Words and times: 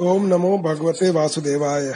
ओम 0.00 0.26
नमो 0.26 0.58
भगवते 0.58 1.10
वासुदेवाय। 1.10 1.94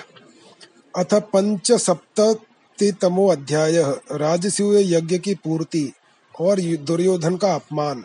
अथ 0.96 1.14
पंचसप्ततितमो 1.14 3.28
अध्याय। 3.28 3.94
राजसूय 4.12 4.94
यज्ञ 4.94 5.18
की 5.18 5.34
पूर्ति 5.34 5.92
और 6.40 6.60
दुर्योधन 6.60 7.36
का 7.36 7.54
अपमान। 7.54 8.04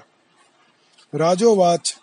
राजोवाच 1.15 1.95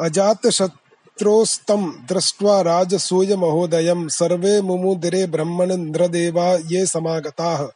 अजात 0.00 0.48
शत्रोस्तम 0.48 2.06
दृष्ट्वा 2.08 2.60
राजसूय 2.60 3.36
महोदयं, 3.36 4.08
सर्वे 4.08 4.60
मुमुदिरे 4.60 5.26
ब्रह्मणेन्द्रदेवा 5.26 6.54
ये 6.54 6.86
समागताः। 6.86 7.68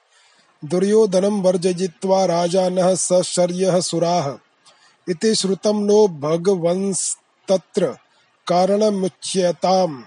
दुर्योधनं 0.64 1.42
वर्जयित्वा 1.42 2.24
राजानः 2.24 2.94
सुराः। 3.80 4.34
इति 5.08 5.34
श्रुतं 5.34 5.86
नो 5.86 6.08
भगवंस्तत्र। 6.08 7.96
कारणमुच्यताम्। 8.46 10.02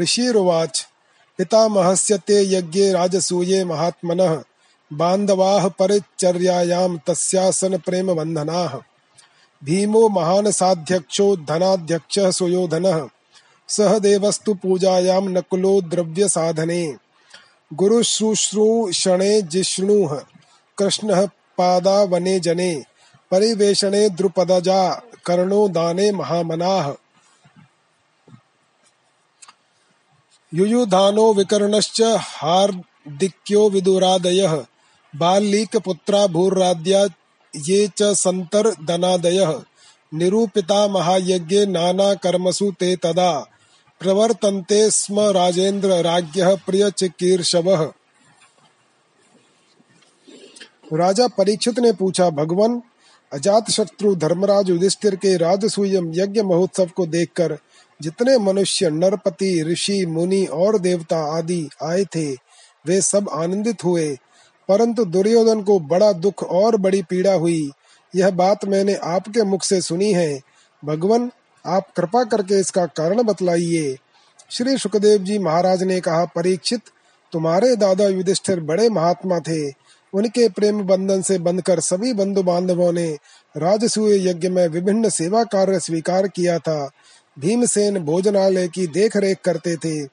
ऋषिरुवाच, 0.00 0.88
पितामहस्य 1.38 2.18
ते 2.18 2.54
यज्ञे 2.56 2.92
राजसूये 2.92 3.64
महात्मनः, 3.64 4.42
बान्धवाः 4.92 5.68
परिचर्यायां 5.68 6.98
तस्यासन 6.98 7.76
प्रेमबन्धनाः 7.76 8.78
भीमो 9.64 10.08
महान् 10.08 10.52
साध्यक्षो 10.52 11.36
धनाध्यक्षः 11.36 12.30
सुयोधनः, 12.30 13.08
सह 13.68 13.98
देवस्तु 13.98 14.54
पूजायां 14.54 15.22
नकुलो 15.22 15.80
द्रव्य 15.80 16.12
द्रव्यसाधने 16.12 16.96
गुरुशुश्रूषणे 17.74 19.42
जिष्णुः, 19.42 20.22
कृष्णः 20.78 21.26
पादावने 21.58 22.40
जने 22.40 22.84
परिवेशने 23.30 24.08
द्रुपदजा, 24.08 25.02
कर्णो 25.26 25.68
दाने 25.68 26.12
महामनाः। 26.12 26.94
युयुधानो 30.52 31.32
विकर्णश्च 31.34 32.00
हार्दिक्यो 32.18 33.68
विदुरादयः। 33.70 34.54
बाल्लीकपुत्रा 35.14 36.26
भूर्राद्या 36.26 37.04
ये 37.54 37.86
च 37.98 38.12
सन्तर्दनादयः 38.16 39.52
निरूपिता 40.12 40.86
महायज्ञे 40.88 41.64
नानाकर्मसु 41.66 42.70
ते 42.70 42.94
तदा। 42.96 43.32
प्रवर्तन्ते 44.00 44.90
स्म 44.90 45.20
राजेन्द्र 45.30 46.02
राज्ञः 46.02 46.54
प्रियचिकीर्षवः 46.66 47.82
राजा 50.92 51.26
परीक्षित 51.28 51.78
ने 51.78 51.92
पूछा, 51.92 52.30
भगवान 52.30 52.80
अजात 53.32 53.70
शत्रु 53.70 54.14
धर्मराज 54.16 54.70
युधिष्ठिर 54.70 55.14
के 55.16 55.36
राजसूयम 55.36 56.12
यज्ञ 56.14 56.42
महोत्सव 56.42 56.90
को 56.96 57.06
देखकर 57.06 57.58
जितने 58.02 58.38
मनुष्य 58.38 58.90
नरपति, 58.90 59.62
ऋषि, 59.62 60.06
मुनि 60.06 60.44
और 60.44 60.78
देवता 60.78 61.38
आदि 61.38 61.68
आए 61.82 62.04
थे, 62.04 62.32
वे 62.86 63.00
सब 63.00 63.28
आनंदित 63.32 63.84
हुए। 63.84 64.18
परंतु 64.68 65.04
दुर्योधन 65.04 65.62
को 65.62 65.78
बड़ा 65.80 66.12
दुख 66.12 66.42
और 66.42 66.76
बड़ी 66.76 67.02
पीड़ा 67.02 67.32
हुई। 67.32 67.70
यह 68.16 68.30
बात 68.30 68.64
मैंने 68.64 68.94
आपके 68.94 69.42
मुख 69.42 69.62
से 69.62 69.80
सुनी 69.80 70.12
है। 70.12 70.40
भगवान, 70.84 71.30
आप 71.66 71.92
कृपा 71.96 72.24
करके 72.24 72.60
इसका 72.60 72.86
कारण 72.86 73.22
बतलाइए। 73.22 73.98
श्री 74.50 74.78
सुखदेव 74.78 75.18
जी 75.22 75.38
महाराज 75.38 75.82
ने 75.82 76.00
कहा, 76.00 76.24
परीक्षित, 76.24 76.80
तुम्हारे 77.32 77.76
दादा 77.76 78.08
युधिष्ठिर 78.08 78.60
बड़े 78.60 78.88
महात्मा 78.88 79.38
थे। 79.38 79.68
उनके 80.14 80.48
प्रेम 80.48 80.82
बंधन 80.82 81.22
से 81.22 81.38
बंधकर 81.38 81.80
सभी 81.80 82.12
बंधु 82.12 82.42
बांधवों 82.42 82.92
ने 82.92 83.18
राजसूय 83.56 84.28
यज्ञ 84.28 84.48
में 84.48 84.68
विभिन्न 84.68 85.08
सेवा 85.08 85.44
कार्य 85.44 85.80
स्वीकार 85.80 86.28
किया 86.28 86.58
था। 86.58 86.90
भीमसेन 87.40 87.98
भोजनालय 87.98 88.68
की 88.68 88.86
देखरेख 88.86 89.38
करते 89.44 89.76
थे। 89.76 90.04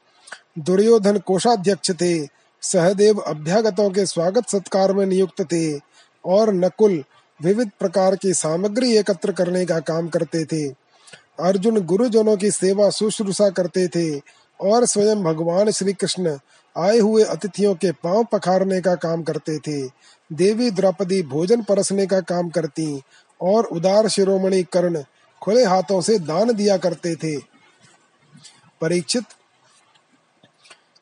दुर्योधन 0.60 1.18
कोषाध्यक्ष 1.18 1.92
थे। 1.92 2.28
सहदेव 2.64 3.18
अभ्यागतों 3.18 3.90
के 3.90 4.06
स्वागत 4.06 4.50
सत्कार 4.50 4.94
में 4.94 5.06
नियुक्त 5.06 5.42
थे 5.42 5.80
और 6.26 6.54
नकुल 6.54 7.04
विविध 7.40 7.70
प्रकार 7.80 8.16
की 8.16 8.34
सामग्री 8.34 8.96
एकत्र 8.98 9.32
करने 9.32 9.66
का 9.66 9.80
काम 9.80 10.08
करते 10.08 10.44
थे। 10.46 10.68
अर्जुन 11.40 11.80
गुरुजनों 11.82 12.38
की 12.38 12.52
सेवा 12.52 12.90
शुश्रूषा 12.90 13.50
करते 13.50 13.88
थे 13.88 14.20
और 14.60 14.86
स्वयं 14.86 15.24
भगवान 15.24 15.72
श्री 15.72 15.94
कृष्ण 15.94 16.38
आए 16.76 16.98
हुए 16.98 17.24
अतिथियों 17.24 17.76
के 17.76 17.92
पाँव 17.92 18.24
पखारने 18.32 18.82
का 18.82 18.96
काम 18.96 19.24
करते 19.24 19.58
थे। 19.58 19.82
देवी 20.32 20.72
द्रौपदी 20.72 21.22
भोजन 21.24 21.62
परसने 21.64 22.06
का 22.06 22.22
काम 22.22 22.50
करती 22.50 23.02
और 23.42 23.66
उदार 23.66 24.08
शिरोमणि 24.08 24.64
कर्ण 24.64 25.04
खुले 25.42 25.66
हाथों 25.66 26.02
से 26.02 26.20
दान 26.20 26.54
दिया 26.54 26.78
करते 26.78 27.16
थे। 27.16 27.38
परीक्षित, 28.82 29.24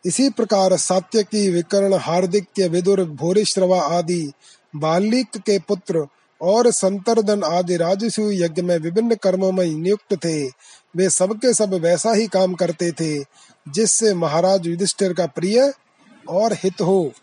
इसी 0.06 0.30
प्रकार 0.30 0.78
सात्यकी, 0.78 1.50
विकर्ण 1.50 1.94
हार्दिक 1.94 2.48
विदुर 2.60 3.04
भूरिश्रवा 3.04 3.82
आदि, 3.82 4.32
बालिक 4.76 5.38
के 5.38 5.60
पुत्र 5.60 6.08
और 6.42 6.72
संतरदन 6.72 7.44
आदि 7.44 7.78
राजसु 7.78 8.32
यज्ञ 8.32 8.62
में 8.62 8.78
विभिन्न 8.78 9.16
कर्मों 9.16 9.52
में 9.52 9.66
नियुक्त 9.66 10.16
थे। 10.26 10.48
वे 10.96 11.10
सबके 11.10 11.54
सब 11.54 11.74
वैसा 11.74 12.12
ही 12.14 12.28
काम 12.28 12.54
करते 12.54 12.92
थे, 12.92 13.26
जिससे 13.68 14.14
महाराज 14.14 14.68
युधिष्ठिर 14.68 15.14
का 15.14 15.26
प्रिय 15.26 15.74
और 16.30 16.54
हित 16.54 16.82
हो। 16.82 17.14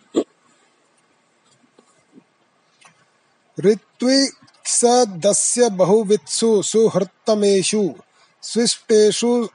ऋत्वि 3.61 4.31
सदस्य 4.67 5.69
बहुवित्सु 5.69 6.63
सुहृत्तमेषु, 6.63 7.95
स्विष्टेषु 8.43 9.49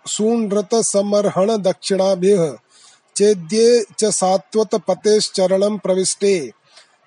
समर्हण 0.73 1.57
दक्षिणाभिः, 1.57 2.53
चेद्ये 3.15 3.85
च 3.99 4.05
सात्वत 4.05 4.75
पतेश्चरणं 4.75 5.77
प्रविष्टे 5.77 6.51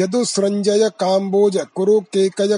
यदुसृञ्जय 0.00 0.84
काम्बोज 1.02 1.54
कुरु 1.76 1.96
केकय 2.14 2.52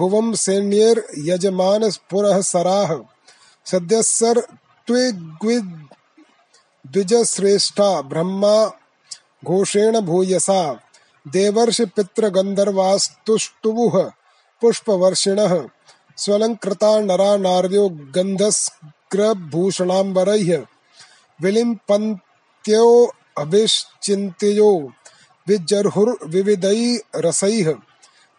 भुवं 0.00 0.26
सैन्यैर्यजमानस्फुरःसराः 0.44 2.90
सद्यस्सर 3.70 4.36
द्विजश्रेष्ठा 6.92 7.90
ब्रह्मा 8.10 8.56
घोषेण 9.44 9.94
भूयसा। 10.00 10.60
देवर्षि 11.26 11.84
पितृगन्धर्वास्तुष्टुवुः 11.96 13.94
पुष्पवर्षिणः 14.60 15.52
स्वलङ्कृता 16.22 16.92
नरा 17.00 17.32
नार्यो 17.46 17.84
गन्धस्ग्रभूषणाम्बरैः 18.16 20.50
विलिम्पन्त्यो 21.42 22.86
अभिश्चिन्त्यो 23.38 24.70
विजर्हुर्विविधैरसैः 25.48 27.68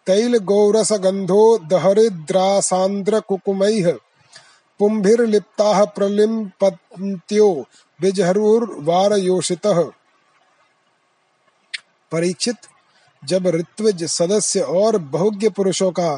तैलगौरसगन्धो 0.07 1.43
दहरिद्रासान्द्रकुकुमैः 1.71 3.87
पुंभिर्लिप्ताः 4.79 5.85
प्रलिम्पन्त्यो 5.85 7.65
विजहरुर्वारयोषितः 8.01 9.81
परीक्षित, 12.11 12.55
जब 13.23 13.47
ऋत्विज 13.47 14.03
सदस्य 14.03 14.59
और 14.59 14.97
बहुज्ञ 14.97 15.49
पुरुषों 15.49 15.91
का 15.91 16.15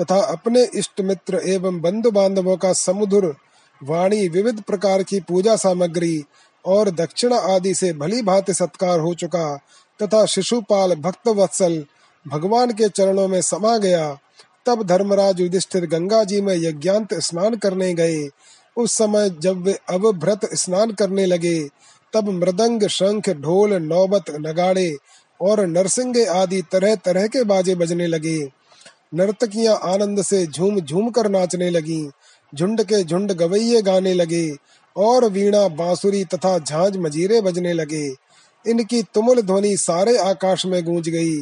तथा 0.00 0.20
अपने 0.22 0.64
इष्ट 0.74 1.00
मित्र 1.00 1.40
एवं 1.44 1.80
बंधु 1.80 2.10
बांधवों 2.10 2.56
का 2.56 2.72
समुद्र, 2.72 3.34
वाणी 3.80 4.28
विविध 4.28 4.60
प्रकार 4.60 5.02
की 5.02 5.20
पूजा 5.20 5.56
सामग्री 5.56 6.24
और 6.64 6.90
दक्षिणा 6.90 7.36
आदि 7.54 7.74
से 7.74 7.92
भली 7.92 8.22
भांति 8.22 8.54
सत्कार 8.54 9.00
हो 9.00 9.14
चुका 9.14 9.56
तथा 10.00 10.24
शिशुपाल 10.26 10.94
भक्त 10.94 11.28
वत्सल 11.28 11.84
भगवान 12.26 12.72
के 12.72 12.88
चरणों 12.88 13.28
में 13.28 13.40
समा 13.42 13.76
गया 13.78 14.18
तब 14.66 14.82
धर्मराज 14.82 15.40
युधिष्ठिर 15.40 15.86
गंगा 15.86 16.24
जी 16.24 16.40
में 16.40 16.54
यज्ञांत 16.54 17.14
स्नान 17.14 17.54
करने 17.54 17.94
गए। 17.94 18.28
उस 18.76 18.92
समय 18.92 19.30
जब 19.30 19.62
वे 19.62 19.78
अवभ्रत 19.90 20.40
स्नान 20.54 20.90
करने 20.90 21.26
लगे, 21.26 21.68
तब 22.12 22.28
मृदंग, 22.28 22.86
शंख, 22.88 23.30
ढोल, 23.30 23.74
नौबत, 23.74 24.24
नगाड़े 24.30 24.96
और 25.40 25.66
नरसिंगे 25.66 26.24
आदि 26.24 26.62
तरह 26.72 26.94
तरह 26.94 27.26
के 27.26 27.44
बाजे 27.44 27.74
बजने 27.74 28.06
लगे। 28.06 28.38
नर्तकियाँ 29.14 29.78
आनंद 29.84 30.22
से 30.22 30.46
झूम 30.46 30.80
झूम 30.80 31.10
कर 31.10 31.28
नाचने 31.28 31.70
लगी, 31.70 32.10
झुंड 32.52 32.82
के 32.82 33.02
झुंड 33.04 33.32
गवैये 33.32 33.82
गाने 33.82 34.14
लगे 34.14 34.52
और 34.96 35.24
वीणा, 35.24 35.68
बांसुरी 35.68 36.24
तथा 36.24 36.58
झांझ 36.58 36.96
मजीरे 36.96 37.40
बजने 37.40 37.72
लगे। 37.72 38.06
इनकी 38.64 39.02
तुमुल 39.02 39.42
ध्वनि 39.42 39.76
सारे 39.76 40.16
आकाश 40.18 40.66
में 40.66 40.84
गूंज 40.84 41.08
गई। 41.08 41.40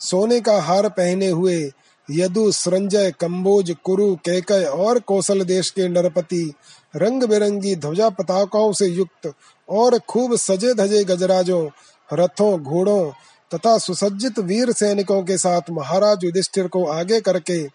सोने 0.00 0.40
का 0.40 0.60
हार 0.60 0.88
पहने 0.88 1.28
हुए 1.28 1.70
यदु 2.10 2.52
संजय 2.52 3.12
कम्बोज 3.20 3.74
कुरु 3.84 4.14
कैकय 4.16 4.64
और 4.64 4.98
कौशल 4.98 5.44
देश 5.44 5.70
के 5.70 5.88
नरपति, 5.88 6.54
रंग 6.96 7.22
बिरंगी 7.22 7.76
ध्वजा 7.76 8.08
पताकाओं 8.08 8.72
से 8.72 8.86
युक्त 8.86 9.32
और 9.68 9.98
खूब 9.98 10.36
सजे 10.36 10.74
धजे 10.74 11.04
गजराजों, 11.04 11.68
रथों, 12.12 12.62
घोड़ों 12.62 13.12
तथा 13.54 13.78
सुसज्जित 13.78 14.38
वीर 14.38 14.72
सैनिकों 14.72 15.22
के 15.22 15.38
साथ 15.38 15.70
महाराज 15.70 16.24
युधिष्ठिर 16.24 16.68
को 16.68 16.84
आगे 16.84 17.20
करके 17.20 17.68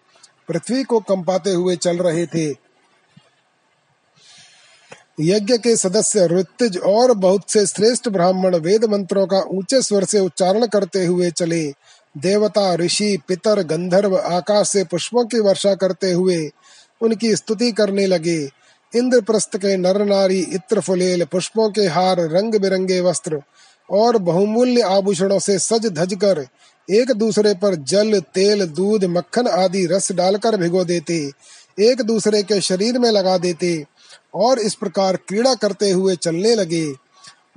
पृथ्वी 0.48 0.82
को 0.84 1.00
कंपाते 1.00 1.50
हुए 1.50 1.76
चल 1.76 1.98
रहे 1.98 2.26
थे। 2.26 2.70
यज्ञ 5.20 5.58
के 5.58 5.76
सदस्य 5.76 6.26
ऋतिज 6.26 6.78
और 6.78 7.12
बहुत 7.12 7.50
से 7.50 7.66
श्रेष्ठ 7.66 8.08
ब्राह्मण 8.08 8.56
वेद 8.56 8.84
मंत्रों 8.84 9.26
का 9.26 9.40
ऊँचे 9.50 9.82
स्वर 9.82 10.04
से 10.04 10.20
उच्चारण 10.20 10.66
करते 10.66 11.04
हुए 11.06 11.30
चले। 11.30 11.72
देवता, 12.14 12.74
ऋषि, 12.74 13.16
पितर, 13.28 13.62
गंधर्व, 13.62 14.16
आकाश 14.16 14.68
से 14.68 14.84
पुष्पों 14.84 15.24
की 15.24 15.40
वर्षा 15.40 15.74
करते 15.74 16.12
हुए 16.12 16.50
उनकी 17.00 17.34
स्तुति 17.36 17.70
करने 17.72 18.06
लगे। 18.06 18.38
इंद्रप्रस्थ 18.92 19.56
के 19.56 19.76
नर 19.76 20.04
नारी 20.04 20.38
इत्र 20.38 20.80
फुलेल 20.80 21.24
पुष्पों 21.24 21.70
के 21.70 21.86
हार 21.86 22.20
रंग 22.20 22.54
बिरंगे 22.54 23.00
वस्त्र 23.00 23.40
और 23.90 24.16
बहुमूल्य 24.18 24.80
आभूषणों 24.80 25.38
से 25.38 25.58
सज 25.58 25.86
धज 25.86 26.14
कर 26.14 26.46
एक 26.88 27.10
दूसरे 27.12 27.54
पर 27.54 27.74
जल, 27.74 28.18
तेल, 28.34 28.66
दूध, 28.66 29.04
मक्खन 29.04 29.46
आदि 29.46 29.86
रस 29.86 30.10
डालकर 30.12 30.56
भिगो 30.56 30.84
देते, 30.84 31.18
एक 31.78 32.02
दूसरे 32.02 32.42
के 32.42 32.60
शरीर 32.60 32.98
में 32.98 33.10
लगा 33.10 33.36
देते 33.38 33.84
और 34.34 34.58
इस 34.58 34.74
प्रकार 34.74 35.16
क्रीड़ा 35.16 35.54
करते 35.54 35.90
हुए 35.90 36.16
चलने 36.16 36.54
लगे। 36.54 36.86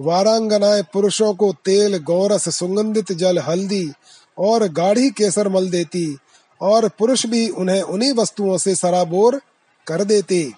वारांगनाएँ 0.01 0.83
पुरुषों 0.83 1.33
को 1.33 1.51
तेल, 1.65 1.97
गौरस, 1.97 2.49
सुगंधित 2.49 3.11
जल, 3.11 3.39
हल्दी 3.39 3.91
और 4.37 4.71
गाढ़ी 4.71 5.11
केसर 5.11 5.49
मल 5.49 5.69
देती, 5.69 6.17
और 6.61 6.89
पुरुष 6.89 7.25
भी 7.25 7.49
उन्हें 7.49 7.83
उन्हीं 7.83 8.13
वस्तुओं 8.13 8.57
से 8.57 8.75
सराबोर 8.75 9.41
कर 9.87 10.03
देते। 10.03 10.53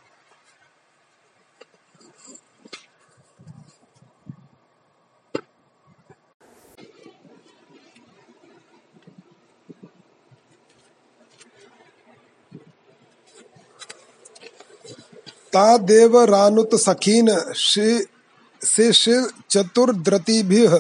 तादेव 15.56 16.19
रानुत 16.25 16.75
सखीन 16.75 17.29
शिश 18.62 19.05
चतुर्द्रतिभिः 19.50 20.76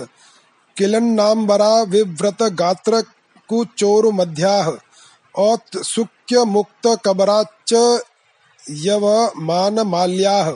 किलन्नाम्बरा 0.76 1.70
विव्रत 1.82 2.42
गात्र 2.52 3.00
कुचोर 3.48 4.12
मध्याः 4.12 4.70
औत्सुक्य 5.34 6.44
मुक्त 6.44 6.86
कबराच 7.04 7.72
यव 8.70 9.06
मान 9.38 9.80
माल्याः 9.80 10.50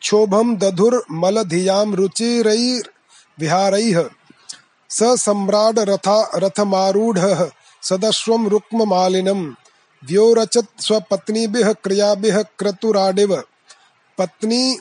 क्षोभम 0.00 0.56
दधुर 0.56 1.04
मल 1.12 1.42
धियाम 1.42 1.94
रुचिरैर 1.94 2.90
विहारैः, 3.40 4.04
स 4.90 5.02
सम्राड 5.18 5.78
रथा 5.78 6.18
रथमारूढ़ 6.36 7.18
सदस्वम 7.82 8.48
रुक्म 8.48 8.88
मालिनम 8.88 9.42
व्योरचत 10.08 10.66
स्वपत्नीभिः 10.80 11.72
क्रियाभिः 11.72 12.42
क्रतुराडिव। 12.42 13.42
पत्नी 14.18 14.78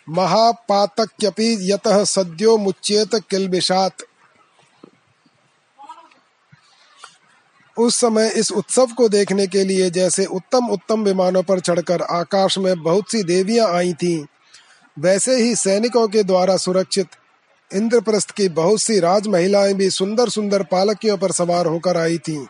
महापातक्यपि 0.09 1.57
यतः 1.71 2.03
सद्यो 2.03 2.57
मुच्येत 2.57 3.15
किलबिषात 3.29 3.93
उस 7.77 7.95
समय 7.95 8.29
इस 8.29 8.51
उत्सव 8.51 8.87
को 8.97 9.09
देखने 9.09 9.47
के 9.47 9.63
लिए 9.63 9.89
जैसे 9.89 10.25
उत्तम 10.25 10.65
उत्तम 10.65 11.03
विमानों 11.03 11.43
पर 11.43 11.59
चढ़कर 11.59 12.01
आकाश 12.01 12.57
में 12.57 12.83
बहुत 12.83 13.11
सी 13.11 13.23
देवियाँ 13.23 13.67
आई 13.73 13.93
थीं, 13.93 14.25
वैसे 14.99 15.35
ही 15.35 15.55
सैनिकों 15.55 16.07
के 16.07 16.23
द्वारा 16.23 16.57
सुरक्षित 16.57 17.07
इंद्रप्रस्थ 17.73 18.31
की 18.31 18.49
बहुत 18.49 18.81
सी 18.81 18.99
राज 18.99 19.27
महिलाएँ 19.27 19.73
भी 19.73 19.89
सुंदर 19.89 20.29
सुंदर 20.29 20.63
पालकियों 20.63 21.17
पर 21.17 21.31
सवार 21.31 21.65
होकर 21.65 21.97
आई 21.97 22.17
थीं। 22.17 22.45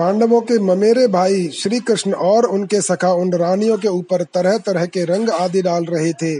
पांडवों 0.00 0.40
के 0.40 0.58
ममेरे 0.58 1.06
भाई 1.06 1.48
श्री 1.48 1.78
कृष्ण 1.80 2.12
और 2.26 2.44
उनके 2.44 2.80
सखा 2.80 3.12
उन 3.12 3.32
रानियों 3.32 3.76
के 3.78 3.88
ऊपर 3.88 4.22
तरह 4.34 4.56
तरह 4.58 4.86
के 4.86 5.04
रंग 5.04 5.30
आदि 5.30 5.62
डाल 5.62 5.84
रहे 5.84 6.12
थे। 6.12 6.32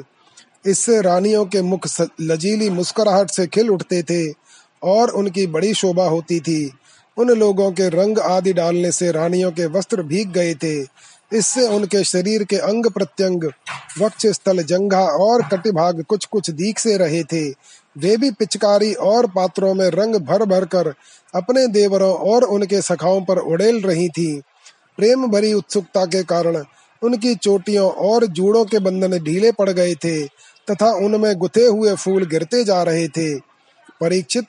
इससे 0.66 1.00
रानियों 1.00 1.44
के 1.44 1.62
मुख 1.62 1.86
लजीली 2.20 2.70
मुस्कुराहट 2.70 3.30
से 3.30 3.46
खिल 3.46 3.70
उठते 3.70 4.02
थे 4.02 4.22
और 4.82 5.10
उनकी 5.10 5.46
बड़ी 5.46 5.74
शोभा 5.74 6.04
होती 6.04 6.40
थी। 6.40 6.72
उन 7.16 7.30
लोगों 7.30 7.70
के 7.72 7.88
रंग 7.88 8.18
आदि 8.18 8.52
डालने 8.52 8.92
से 8.92 9.10
रानियों 9.12 9.50
के 9.50 9.66
वस्त्र 9.66 10.02
भीग 10.02 10.32
गए 10.32 10.54
थे। 10.54 10.74
इससे 11.32 11.66
उनके 11.68 12.04
शरीर 12.04 12.44
के 12.44 12.56
अंग 12.56 12.86
प्रत्यंग 12.86 13.44
वक्ष 14.00 14.26
स्थल 14.26 14.62
जंघा 14.62 15.04
और 15.24 15.42
कटिभाग 15.42 16.02
कुछ 16.02 16.24
कुछ 16.24 16.50
दीख 16.50 16.78
से 16.78 16.96
रहे 16.96 17.22
थे। 17.22 17.48
वे 17.96 18.16
भी 18.16 18.30
पिचकारी 18.30 18.92
और 18.94 19.26
पात्रों 19.26 19.74
में 19.74 19.88
रंग 19.90 20.16
भर 20.16 20.44
भर 20.44 20.64
कर 20.64 20.88
अपने 21.34 21.66
देवरों 21.66 22.12
और 22.14 22.44
उनके 22.44 22.82
सखाओं 22.82 23.20
पर 23.20 23.38
उड़ेल 23.38 23.80
रही 23.80 24.08
थी। 24.08 24.42
प्रेम 24.96 25.26
भरी 25.26 25.52
उत्सुकता 25.52 26.04
के 26.04 26.22
कारण 26.22 26.64
उनकी 27.02 27.34
चोटियों 27.34 27.90
और 27.90 28.26
जूड़ों 28.26 28.64
के 28.64 28.78
बंधन 28.78 29.18
ढीले 29.18 29.52
पड़ 29.52 29.70
गए 29.70 29.94
थे 29.94 30.26
तथा 30.70 30.90
उनमें 30.92 31.34
गुथे 31.36 31.66
हुए 31.66 31.94
फूल 31.94 32.26
गिरते 32.26 32.64
जा 32.64 32.82
रहे 32.82 33.08
थे। 33.08 33.34
परीक्षित, 34.00 34.46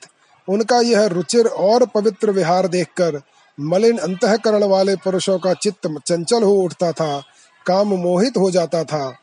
उनका 0.48 0.80
यह 0.80 1.06
रुचिर 1.06 1.46
और 1.46 1.86
पवित्र 1.86 2.30
विहार 2.30 2.68
देखकर 2.68 3.20
मलिन 3.60 3.98
अंतकरण 3.98 4.64
वाले 4.64 4.96
पुरुषों 4.96 5.38
का 5.38 5.52
चित्त 5.52 5.88
चंचल 6.06 6.42
हो 6.42 6.54
उठता 6.54 6.92
था, 6.92 7.22
काम 7.66 7.88
मोहित 7.88 8.36
हो 8.36 8.50
जाता 8.50 8.84
था। 8.84 9.18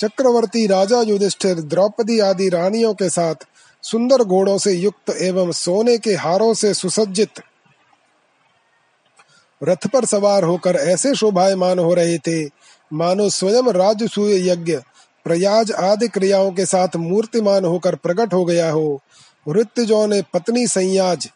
चक्रवर्ती 0.00 0.66
राजा 0.66 1.00
युधिष्ठिर 1.00 1.60
द्रौपदी 1.60 2.18
आदि 2.20 2.48
रानियों 2.48 2.94
के 2.94 3.10
साथ 3.10 3.34
सुंदर 3.82 4.24
घोड़ों 4.24 4.58
से 4.58 4.72
युक्त 4.72 5.10
एवं 5.10 5.52
सोने 5.52 5.98
के 5.98 6.14
हारों 6.14 6.54
से 6.54 6.74
सुसज्जित 6.74 7.40
रथ 9.62 9.86
पर 9.86 10.04
सवार 10.04 10.44
होकर 10.44 10.76
ऐसे 10.76 11.14
शोभायमान 11.14 11.78
हो 11.78 11.94
रहे 11.94 12.18
थे। 12.18 12.50
मानो 12.92 13.28
स्वयं 13.30 13.72
राजसूय 13.72 14.50
यज्ञ, 14.50 14.76
प्रयाज 15.24 15.72
आदि 15.72 16.08
क्रियाओं 16.08 16.50
के 16.52 16.66
साथ 16.66 16.96
मूर्तिमान 16.96 17.64
होकर 17.64 17.94
प्रकट 17.94 18.34
हो 18.34 18.44
गया 18.44 18.70
हो। 18.70 19.02
ऋतजो 19.48 20.06
ने 20.06 20.22
पत्नी 20.22 20.66
संयाज 20.66 21.28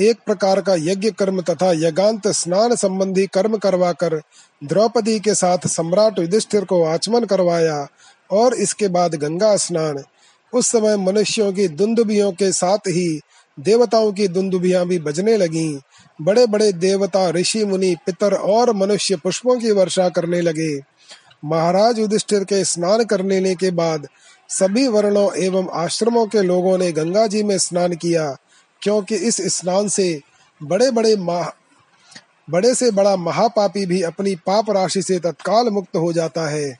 एक 0.00 0.18
प्रकार 0.26 0.60
का 0.60 0.74
यज्ञ 0.74 1.10
कर्म 1.10 1.40
तथा 1.40 1.72
यज्ञांत 1.72 2.28
स्नान 2.28 2.74
संबंधी 2.74 3.26
कर्म 3.26 3.56
करवाकर 3.56 4.20
द्रौपदी 4.64 5.20
के 5.20 5.34
साथ 5.34 5.58
सम्राट 5.66 6.18
युधिष्ठिर 6.18 6.64
को 6.64 6.84
आचमन 6.84 7.24
करवाया 7.24 7.88
और 8.30 8.54
इसके 8.54 8.88
बाद 8.88 9.14
गंगा 9.14 9.56
स्नान। 9.56 10.04
उस 10.54 10.66
समय 10.66 10.96
मनुष्यों 10.96 11.52
की 11.52 11.68
दुंदुबियों 11.68 12.32
के 12.32 12.52
साथ 12.52 12.78
ही 12.78 13.20
देवताओं 13.60 14.12
की 14.12 14.28
दुंदुभियाँ 14.28 14.86
भी 14.86 14.98
बजने 14.98 15.36
लगीं। 15.36 15.80
बड़े 16.22 16.46
बड़े 16.46 16.72
देवता, 16.72 17.30
ऋषि, 17.30 17.64
मुनि, 17.64 17.96
पितर 18.06 18.34
और 18.34 18.72
मनुष्य 18.72 19.16
पुष्पों 19.16 19.58
की 19.58 19.72
वर्षा 19.72 20.08
करने 20.08 20.40
लगे। 20.40 20.80
महाराज 21.44 21.98
युधिष्ठिर 21.98 22.44
के 22.44 22.64
स्नान 22.64 23.04
करने 23.04 23.54
के 23.54 23.70
बाद 23.70 24.08
सभी 24.48 24.88
वर्णों 24.88 25.34
एवं 25.34 25.68
आश्रमों 25.74 26.26
के 26.26 26.42
लोगों 26.42 26.78
ने 26.78 26.92
गंगा 26.92 27.26
जी 27.26 27.42
में 27.42 27.58
स्नान 27.58 27.94
किया। 27.94 28.36
क्योंकि 28.82 29.14
इस 29.28 29.36
स्नान 29.56 29.88
से 29.88 30.20
बड़े 30.60 30.90
बड़े 30.90 31.16
महा, 31.16 31.52
बड़े 32.50 32.74
से 32.74 32.90
बड़ा 32.90 33.16
महापापी 33.16 33.86
भी 33.86 34.02
अपनी 34.02 34.34
पाप 34.36 34.70
राशि 34.70 35.02
से 35.02 35.18
तत्काल 35.20 35.68
मुक्त 35.70 35.96
हो 35.96 36.12
जाता 36.12 36.48
है। 36.48 36.78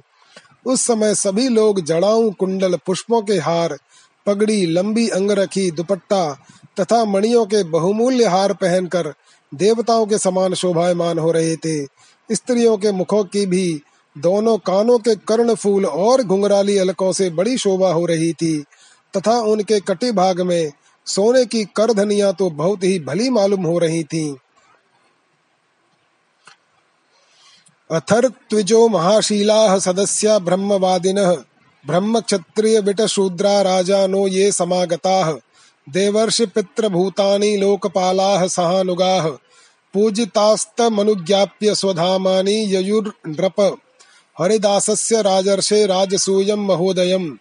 उस 0.66 0.82
समय 0.82 1.16
सभी 1.16 1.48
लोग 1.50 1.82
जड़ाऊ 1.82 2.32
कुंडल 2.32 2.76
पुष्पों 2.76 3.22
के 3.22 3.34
हार, 3.34 3.78
पगड़ी, 4.26 4.66
लंबी 4.66 5.08
अंगरखी, 5.10 5.72
दुपट्टा 5.72 6.38
तथा 6.80 7.04
मणियों 7.06 7.46
के 7.46 7.64
बहुमूल्य 7.64 8.26
हार 8.26 8.54
पहनकर 8.54 9.14
देवताओं 9.54 10.06
के 10.06 10.18
समान 10.18 10.54
शोभायमान 10.54 11.20
हो 11.20 11.32
रहे 11.32 11.56
थे 11.56 11.86
स्त्रियों 12.30 12.78
के 12.78 12.92
मुखों 12.92 13.24
की 13.24 13.46
भी 13.46 13.82
दोनों 14.18 14.58
कानों 14.58 14.98
के 15.00 15.16
कर्ण 15.16 15.54
फूल 15.54 15.86
और 15.86 16.24
घुंघराली 16.24 16.78
अलकों 16.78 17.12
से 17.12 17.30
बड़ी 17.30 17.58
शोभा 17.58 17.92
हो 17.92 18.06
रही 18.06 18.34
थी 18.34 18.64
तथा 19.18 19.40
उनके 19.42 19.80
कटी 19.80 20.12
भाग 20.12 20.42
में 20.42 20.72
सोने 21.06 21.46
की 21.46 21.64
करधनिया 21.76 22.32
तो 22.32 22.50
बहुत 22.50 22.84
ही 22.84 23.00
भली 23.00 23.30
मालूम 23.30 23.66
हो 23.66 23.78
रही 23.80 24.04
थीं। 24.04 24.36
अथर्त्विजो 27.92 28.88
महाशीलाः 28.88 29.80
सदस्या 29.80 30.40
ब्रह्मवादिनः। 30.40 31.32
ब्रह्मक्षत्रियविटशूद्रा 31.88 33.62
राजानो 33.62 34.28
ये 34.28 34.52
समागताः। 34.52 35.34
देवर्षि 35.90 36.46
पितृभूतानि 36.46 37.58
लोकपालाः 37.58 38.48
सहानुगाः। 38.48 39.30
पूजितास्तमनुज्ञाप्य 39.94 41.76
स्वधामानि 41.76 42.76
ययुर्नृप। 42.76 43.78
हरिदासस्य 44.42 45.22
राजर्षे 45.22 45.86
राजसूयं 45.86 46.58
महोदयम्। 46.58 47.36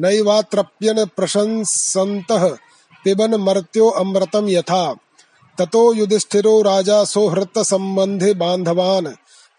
नैवात्रप्यन 0.00 1.04
प्रशंसन्तः। 1.04 2.48
पिबन 3.04 3.34
मर्त्यो 3.34 3.88
अमृतम 3.88 4.48
यथा। 4.48 4.96
ततो 5.58 5.92
युधिष्ठिरो 5.92 6.62
राजा 6.62 7.04
सौहृत 7.04 7.58
संबंधि 7.58 8.34
बांधवान 8.34 9.14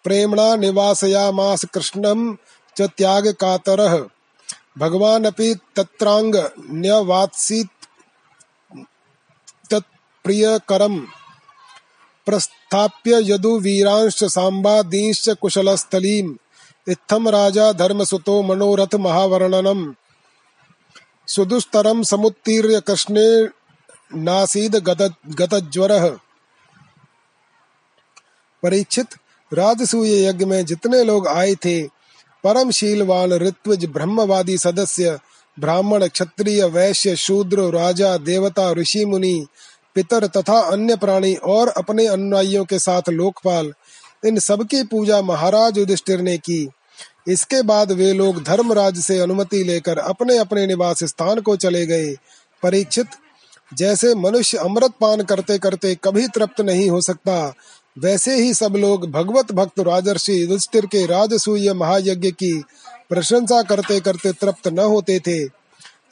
प्रेमणा 0.07 0.55
निवासयामास 0.55 1.65
कृष्णं 1.73 2.35
च 2.77 2.81
त्याग 2.81 3.27
कातरः 3.27 4.03
भगवान 4.77 5.25
अपि 5.25 5.55
तत्रांग 5.75 6.35
न्यवात्सीत् 6.59 7.85
तत्प्रियकरम् 9.71 11.05
प्रस्थाप्य 12.25 13.19
यदु 13.33 13.59
वीरांश्च 13.59 14.23
सांबादींश्च 14.23 15.29
कुशलस्थलीम्। 15.29 16.35
इत्थम 16.87 17.29
राजा 17.29 17.71
धर्मसुतो 17.71 18.41
मनोरथ 18.41 18.95
महावर्णनम्। 18.95 19.93
सुदुस्तरं 21.27 22.03
समुत्तीर्य 22.03 22.79
कृष्णे 22.79 23.47
नासीद 24.13 24.75
गतज्वरः। 25.39 26.09
परीक्षित 28.63 29.07
राजसूय 29.53 30.25
यज्ञ 30.25 30.45
में 30.45 30.65
जितने 30.65 31.03
लोग 31.03 31.27
आए 31.27 31.55
थे 31.55 31.81
परम 32.43 32.71
शीलवान 32.71 33.33
ऋत्विज 33.33 33.85
ब्रह्मवादी 33.85 34.57
सदस्य, 34.57 35.17
ब्राह्मण, 35.59 36.07
क्षत्रिय, 36.07 36.63
वैश्य, 36.63 37.15
शूद्र, 37.15 37.61
राजा, 37.61 38.17
देवता, 38.17 38.71
ऋषि 38.71 39.05
मुनि, 39.05 39.45
पितर 39.95 40.27
तथा 40.27 40.59
अन्य 40.59 40.95
प्राणी 40.95 41.35
और 41.35 41.67
अपने 41.67 42.05
अनुयायियों 42.07 42.65
के 42.65 42.79
साथ 42.79 43.09
लोकपाल, 43.09 43.73
इन 44.25 44.39
सबकी 44.39 44.83
पूजा 44.83 45.21
महाराज 45.21 45.77
युधिष्ठिर 45.77 46.21
ने 46.21 46.37
की। 46.37 46.67
इसके 47.27 47.61
बाद 47.61 47.91
वे 47.91 48.13
लोग 48.13 48.43
धर्मराज 48.43 48.97
से 48.97 49.19
अनुमति 49.19 49.63
लेकर 49.63 49.97
अपने 49.97 50.37
अपने 50.37 50.67
निवास 50.67 51.03
स्थान 51.03 51.41
को 51.41 51.55
चले 51.55 51.85
गए। 51.85 52.15
परीक्षित 52.63 53.07
जैसे 53.73 54.15
मनुष्य 54.15 54.57
अमृत 54.57 54.91
पान 55.01 55.21
करते 55.21 55.57
करते 55.57 55.97
कभी 56.03 56.27
तृप्त 56.27 56.61
नहीं 56.61 56.89
हो 56.89 57.01
सकता 57.01 57.53
वैसे 57.97 58.35
ही 58.35 58.53
सब 58.53 58.75
लोग 58.75 59.09
भगवत 59.11 59.51
भक्त 59.51 59.79
राजर्षि 59.79 60.41
युधिष्ठिर 60.41 60.85
के 60.85 61.05
राजसूय 61.05 61.73
महायज्ञ 61.73 62.31
की 62.31 62.53
प्रशंसा 63.09 63.61
करते 63.63 63.99
करते 63.99 64.31
तृप्त 64.31 64.67
न 64.67 64.79
होते 64.79 65.19
थे। 65.19 65.43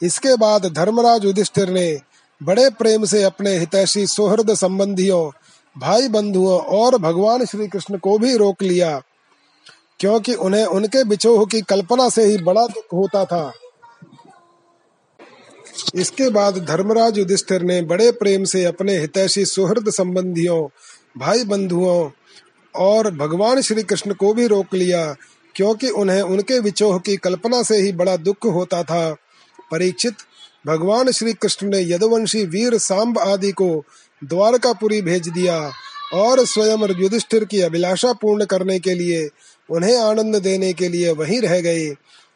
इसके 0.02 0.36
बाद 0.38 0.66
धर्मराज 0.74 1.26
युधिष्ठिर 1.26 1.70
ने 1.70 1.98
बड़े 2.42 2.70
प्रेम 2.70 3.06
से 3.06 3.24
अपने 3.24 3.58
हितैषी 3.58 4.06
सुहृद 4.08 4.54
संबंधियों 4.54 5.30
भाई 5.76 6.08
बंधुओं 6.08 6.60
और 6.78 6.98
भगवान 6.98 7.46
श्री 7.46 7.68
कृष्ण 7.68 7.98
को 7.98 8.18
भी 8.18 8.36
रोक 8.38 8.64
लिया, 8.64 9.02
क्योंकि 10.00 10.34
उन्हें 10.34 10.66
उनके 10.66 11.04
बिछोह 11.04 11.46
की 11.46 11.62
कल्पना 11.62 12.10
से 12.10 12.26
ही 12.26 12.38
बड़ा 12.38 12.66
दुख 12.68 12.94
होता 12.94 13.24
था। 13.26 13.52
इसके 15.96 16.30
बाद 16.30 16.58
धर्मराज 16.66 17.18
युधिष्ठिर 17.18 17.62
ने 17.62 17.82
बड़े 17.82 18.12
प्रेम 18.12 18.44
से 18.44 18.64
अपने 18.66 18.98
हितैषी 18.98 19.46
सुहृद 19.46 19.90
संबंधियों 19.90 20.62
भाई 21.16 21.44
बंधुओं, 21.44 22.10
और 22.76 23.12
भगवान 23.12 23.62
श्री 23.62 23.84
कृष्ण 23.84 24.14
को 24.14 24.34
भी 24.34 24.48
रोक 24.48 24.74
लिया, 24.74 25.16
क्योंकि 25.56 25.90
उन्हें 25.90 26.22
उनके 26.22 26.60
विचोह 26.60 26.98
की 27.00 27.16
कल्पना 27.18 27.64
से 27.64 27.78
ही 27.78 27.92
बड़ा 27.92 28.16
दुख 28.18 28.46
होता 28.46 28.84
था। 28.84 29.16
परीक्षित, 29.72 30.14
भगवान 30.68 31.12
श्री 31.12 31.34
कृष्ण 31.34 31.68
ने 31.68 31.82
यदुवंशी 31.82 32.46
वीर 32.46 32.78
सांब 32.78 33.20
आदि 33.20 33.52
को 33.52 33.84
द्वारकापुरी 34.24 35.02
भेज 35.02 35.30
दिया, 35.30 35.72
और 36.14 36.46
स्वयं 36.46 37.02
युधिष्ठिर 37.02 37.46
की 37.46 37.62
अभिलाषा 37.62 38.14
पूर्ण 38.14 38.46
करने 38.46 38.80
के 38.80 38.94
लिए, 38.94 39.30
उन्हें 39.70 39.98
आनंद 39.98 40.36
देने 40.36 40.74
के 40.74 40.90
लिए 40.90 41.12
वहीं 41.12 41.42
रह 41.42 41.60
गए। 41.62 41.96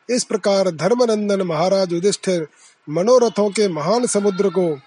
इस 0.09 0.23
प्रकार 0.23 0.69
धर्मनंदन 0.71 1.41
महाराज 1.41 1.93
युधिष्ठिर 1.93 2.47
मनोरथों 2.89 3.49
के 3.49 3.67
महान 3.67 4.05
समुद्र 4.05 4.49
को, 4.49 4.77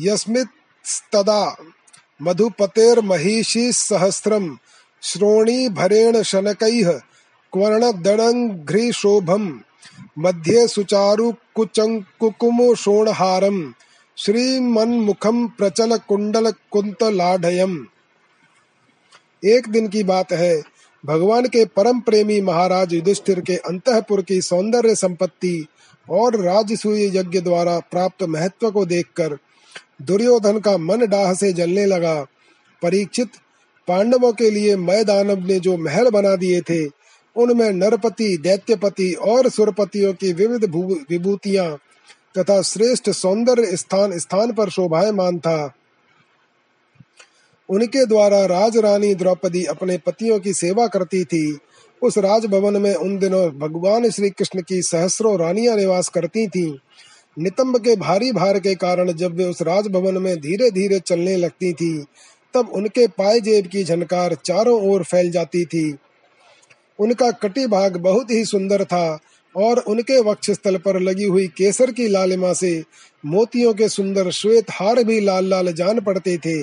यस्मिस्तदा 0.00 1.42
मधुपतेर्महिषी 2.20 3.72
सहस्रम 3.72 4.56
श्रोणी 5.02 5.68
भरेण 5.68 6.22
शनकैः 6.22 6.90
क्वर्णदणङ्घ्रिशोभम् 7.52 9.50
मध्ये 10.18 10.66
सुचारु 10.68 11.32
कुचङ्कुकुमशोणहारम् 11.54 13.72
श्रीमन्मुखम 14.18 15.46
प्रचल 15.58 15.96
कुंडल 16.08 16.50
कुंतलाढयम 16.72 17.74
एक 19.44 19.68
दिन 19.68 19.88
की 19.88 20.02
बात 20.02 20.32
है। 20.32 20.62
भगवान 21.06 21.46
के 21.46 21.64
परम 21.64 22.00
प्रेमी 22.00 22.40
महाराज 22.40 22.94
युधिष्ठिर 22.94 23.40
के 23.40 23.56
अंतपुर 23.56 24.22
की 24.22 24.40
सौंदर्य 24.40 24.94
संपत्ति 24.94 25.66
और 26.10 26.40
राजसूय 26.40 27.18
यज्ञ 27.18 27.40
द्वारा 27.40 27.78
प्राप्त 27.78 28.22
महत्व 28.22 28.70
को 28.70 28.86
देखकर 28.86 29.38
दुर्योधन 30.02 30.58
का 30.58 30.76
मन 30.76 31.06
डाह 31.06 31.34
से 31.34 31.52
जलने 31.52 31.86
लगा। 31.86 32.26
परीक्षित 32.82 33.28
पांडवों 33.88 34.32
के 34.32 34.50
लिए 34.50 34.76
मय 34.76 35.04
दानव 35.04 35.46
ने 35.46 35.60
जो 35.60 35.76
महल 35.76 36.10
बना 36.10 36.36
दिए 36.36 36.60
थे, 36.60 36.84
उनमें 37.36 37.72
नरपति, 37.72 38.36
दैत्यपति 38.36 39.12
और 39.12 39.48
सुरपतियों 39.48 40.12
की 40.14 40.32
विविध 40.32 40.64
विभूतियाँ 41.10 41.78
तथा 42.38 42.62
श्रेष्ठ 42.62 43.10
सौंदर्य 43.10 43.76
स्थान 43.76 44.18
स्थान 44.18 44.52
पर 44.52 44.70
शोभायमान 44.70 45.38
था। 45.38 45.75
उनके 47.68 48.06
द्वारा 48.06 48.44
राज 48.46 48.76
रानी 48.76 49.14
द्रौपदी 49.14 49.64
अपने 49.64 49.98
पतियों 49.98 50.38
की 50.40 50.52
सेवा 50.52 50.86
करती 50.86 51.24
थी। 51.24 51.58
उस 52.02 52.18
राजभवन 52.18 52.82
में 52.82 52.94
उन 52.94 53.18
दिनों 53.18 53.48
भगवान 53.50 54.10
श्री 54.10 54.30
कृष्ण 54.30 54.62
की 54.62 54.82
सहस्रों 54.82 55.38
रानियाँ 55.38 55.76
निवास 55.76 56.08
करती 56.08 56.46
थीं। 56.48 56.72
नितंब 57.38 57.78
के 57.78 57.96
भारी 57.96 58.32
भार 58.32 58.58
के 58.58 58.74
कारण 58.74 59.12
जब 59.12 59.36
वे 59.36 59.44
उस 59.44 59.62
राजभवन 59.62 60.18
में 60.18 60.36
धीरे 60.36 60.70
धीरे 60.70 61.00
चलने 61.00 61.36
लगती 61.36 61.72
थी, 61.72 62.04
तब 62.54 62.68
उनके 62.68 63.06
पाए 63.06 63.40
जेब 63.40 63.66
की 63.66 63.84
झनकार 63.84 64.34
चारों 64.34 64.80
ओर 64.82 65.02
फैल 65.02 65.30
जाती 65.30 65.64
थी। 65.64 65.96
उनका 66.98 67.30
कटी 67.30 67.66
भाग 67.66 67.96
बहुत 67.96 68.30
ही 68.30 68.44
सुंदर 68.44 68.84
था 68.84 69.18
और 69.56 69.78
उनके 69.78 70.20
वक्ष 70.20 70.50
स्थल 70.50 70.76
पर 70.76 71.00
लगी 71.00 71.24
हुई 71.24 71.46
केसर 71.46 71.90
की 71.90 72.08
लालिमा 72.08 72.52
से 72.52 72.82
मोतियों 73.26 73.74
के 73.74 73.88
सुंदर 73.88 74.30
श्वेत 74.30 74.66
हार 74.70 75.04
भी 75.04 75.20
लाल 75.20 75.48
लाल 75.48 75.72
जान 75.72 76.00
पड़ते 76.00 76.36
थे। 76.38 76.62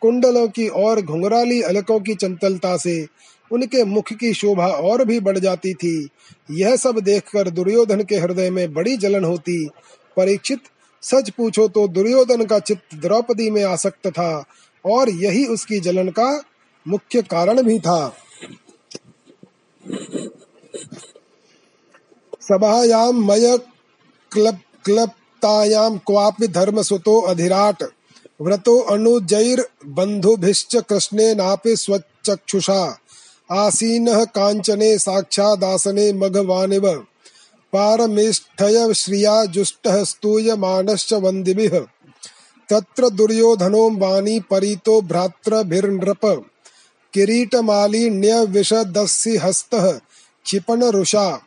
कुंडलों 0.00 0.46
की 0.48 0.66
और 0.68 1.00
घुंघराली 1.02 1.60
अलकों 1.62 1.98
की 2.00 2.14
चंचलता 2.14 2.76
से 2.76 3.06
उनके 3.50 3.84
मुख 3.84 4.12
की 4.12 4.32
शोभा 4.34 4.66
और 4.66 5.04
भी 5.04 5.20
बढ़ 5.20 5.38
जाती 5.38 5.72
थी। 5.74 6.08
यह 6.50 6.76
सब 6.76 6.98
देखकर 7.00 7.50
दुर्योधन 7.50 8.02
के 8.02 8.16
हृदय 8.16 8.50
में 8.50 8.72
बड़ी 8.74 8.96
जलन 8.96 9.24
होती। 9.24 9.68
परीक्षित, 10.16 10.60
सच 11.02 11.30
पूछो 11.30 11.68
तो 11.68 11.86
दुर्योधन 11.88 12.44
का 12.44 12.58
चित्त 12.58 12.94
द्रौपदी 12.94 13.50
में 13.50 13.62
आसक्त 13.64 14.08
था 14.08 14.44
और 14.84 15.10
यही 15.10 15.44
उसकी 15.46 15.80
जलन 15.80 16.08
का 16.08 16.30
मुख्य 16.86 17.22
कारण 17.22 17.62
भी 17.62 17.78
था। 17.78 18.16
सभायां 22.40 23.12
मय 23.12 23.56
क्लब 24.32 24.58
क्लप्तायां 24.84 25.90
क्वापि 25.98 26.48
धर्मसुतो 26.48 27.20
अधिराट। 27.20 27.82
व्रतो 28.40 28.78
अनुजैर्बन्धुभिश्च 28.78 30.76
कृष्णेनापि 30.76 31.76
स्वचक्षुषा 31.76 32.98
आसीनः 33.52 34.24
काञ्चने 34.24 34.98
साक्षादासने 34.98 36.12
मघवानिव। 36.12 36.90
पारमेष्ठय 37.72 38.94
श्रिया 38.94 39.44
जुष्टः 39.44 40.04
स्तूयमानश्च 40.04 41.12
वन्दिभिः। 41.12 41.80
तत्र 42.70 43.10
दुर्योधनो 43.10 43.90
वाणी 43.90 44.40
परितो 44.40 45.00
भ्रातृभिर्नृप। 45.00 46.44
हस्तः 49.36 49.92
क्षिपणरुषा। 50.44 51.42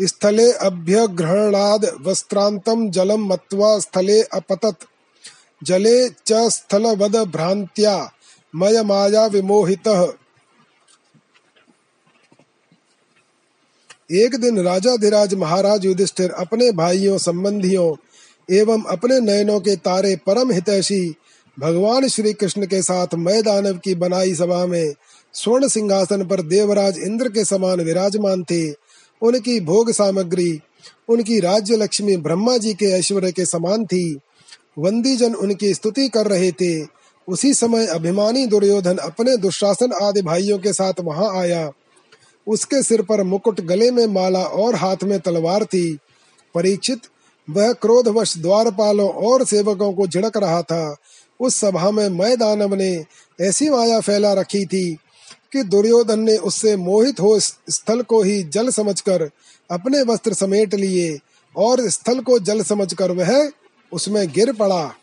स्थले 0.00 0.52
अभ्यग्रहणाद 0.52 1.96
वस्त्रान्तं 2.00 2.90
जलं 2.90 3.16
मत्वा 3.16 3.78
स्थले 3.78 4.22
अपतत्। 4.22 4.84
जले 5.62 6.08
च 6.08 6.32
स्थलवद 6.32 7.16
भ्रांत्या 7.16 8.10
मय 8.54 8.82
माया 8.82 9.26
विमोहितः। 9.26 10.06
एक 14.12 14.34
दिन 14.40 14.58
राजाधिराज 14.58 15.34
महाराज 15.34 15.84
युधिष्ठिर 15.84 16.30
अपने 16.30 16.72
भाइयों, 16.72 17.18
संबंधियों 17.18 17.94
एवं 18.50 18.82
अपने 18.82 19.20
नयनों 19.20 19.60
के 19.60 19.76
तारे 19.76 20.16
परम 20.16 20.52
हितैषी 20.52 21.14
भगवान 21.58 22.08
श्री 22.08 22.32
कृष्ण 22.32 22.66
के 22.66 22.82
साथ 22.82 23.14
मय 23.14 23.42
दानव 23.42 23.78
की 23.78 23.94
बनाई 23.94 24.34
सभा 24.34 24.66
में 24.66 24.94
स्वर्ण 25.34 25.68
सिंहासन 25.68 26.24
पर 26.26 26.42
देवराज 26.42 26.98
इंद्र 26.98 27.28
के 27.28 27.44
समान 27.44 27.80
विराजमान 27.80 28.44
थे। 28.44 28.70
उनकी 29.22 29.60
भोग 29.60 29.90
सामग्री, 29.90 30.60
उनकी 31.08 31.40
राज्य 31.40 31.76
लक्ष्मी 31.76 32.16
ब्रह्मा 32.16 32.56
जी 32.56 32.74
के 32.74 32.86
ऐश्वर्य 32.86 33.32
के 33.32 33.46
समान 33.46 33.86
थी। 33.86 34.20
वंदी 34.78 35.16
जन 35.16 35.34
उनकी 35.34 35.74
स्तुति 35.74 36.08
कर 36.08 36.26
रहे 36.26 36.52
थे। 36.52 36.86
उसी 37.28 37.54
समय 37.54 37.86
अभिमानी 37.86 38.46
दुर्योधन 38.46 38.96
अपने 38.96 39.36
दुशासन 39.36 39.92
आदि 39.92 40.22
भाइयों 40.22 40.58
के 40.58 40.72
साथ 40.72 40.92
वहाँ 41.00 41.40
आया। 41.40 41.70
उसके 42.46 42.82
सिर 42.82 43.02
पर 43.02 43.22
मुकुट 43.22 43.60
गले 43.60 43.90
में 43.90 44.06
माला 44.06 44.42
और 44.42 44.74
हाथ 44.74 44.96
में 45.02 45.20
तलवार 45.20 45.64
थी। 45.64 45.98
परीक्षित 46.54 47.00
वह 47.50 47.72
क्रोधवश 47.72 48.38
द्वारपालों 48.38 49.08
और 49.10 49.44
सेवकों 49.44 49.92
को 49.92 50.06
झिड़क 50.06 50.36
रहा 50.36 50.62
था। 50.62 50.96
उस 51.40 51.56
सभा 51.56 51.90
में 51.90 52.08
मय 52.08 52.36
दानव 52.36 52.74
ने 52.74 53.04
ऐसी 53.40 53.70
माया 53.70 54.00
फैला 54.00 54.32
रखी 54.32 54.66
थी 54.66 54.98
कि 55.52 55.62
दुर्योधन 55.62 56.20
ने 56.20 56.36
उससे 56.36 56.76
मोहित 56.76 57.20
हो 57.20 57.40
स्थल 57.40 58.02
को 58.02 58.22
ही 58.22 58.42
जल 58.42 58.70
समझकर 58.70 59.30
अपने 59.70 60.02
वस्त्र 60.02 60.32
समेट 60.32 60.74
लिए 60.74 61.18
और 61.56 61.88
स्थल 61.90 62.20
को 62.20 62.38
जल 62.38 62.62
समझकर 62.62 63.12
वह 63.12 63.50
उसमें 63.92 64.32
गिर 64.32 64.52
पड़ा। 64.52 64.94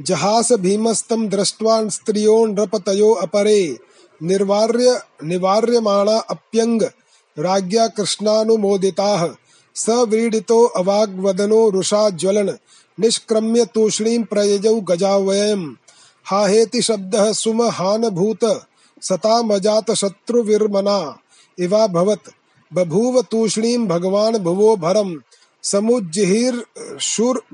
जहास 0.00 0.52
भीमस्तम 0.52 1.28
दृष्ट्वा 1.28 1.88
स्त्रियो 1.88 2.46
नृपतयो 2.46 3.12
अपरे। 3.12 3.78
निर्वार्य 4.22 5.00
निवार्यमाणा 5.24 6.18
अप्यंग 6.18 6.82
राज्ञा 7.38 7.86
कृष्णानुमोदिताः। 7.86 9.34
सव्रीडितो 9.74 10.64
अवाग्वदनो 10.64 11.70
रुषा 11.70 12.10
ज्वलन। 12.10 12.58
निष्क्रम्य 13.00 13.64
तूष्णीं 13.64 14.24
प्रयजौ 14.24 14.80
गजावयम्। 14.80 15.74
हाहेति 16.24 16.82
शब्दः 16.82 17.32
सुमहानभूत। 17.32 18.66
सतामजात 19.02 19.90
शत्रुविर्मना। 19.90 21.18
इवा 21.58 21.86
भवत्। 21.86 22.30
बभूव 22.74 23.22
तूष्णीं 23.22 23.86
भगवान् 23.86 24.36
भुवो 24.36 24.76
भरम्। 24.76 25.16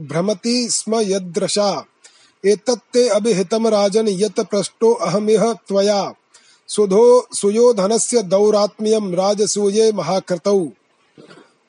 भ्रमति 0.01 0.69
स्म 0.71 1.01
यदृशा 1.01 1.87
एतत्ते 2.45 3.09
अभिहितं 3.09 3.71
राजन, 3.71 4.09
यत 4.09 4.41
पृष्टो 4.41 4.93
अहमिह 4.93 5.53
त्वया। 5.69 6.13
सुधो 6.69 7.27
सुयोधनस्य 7.35 8.23
दौरात्म्यम 8.23 9.15
राजसूये 9.15 9.91
महाकृतौ। 9.93 10.69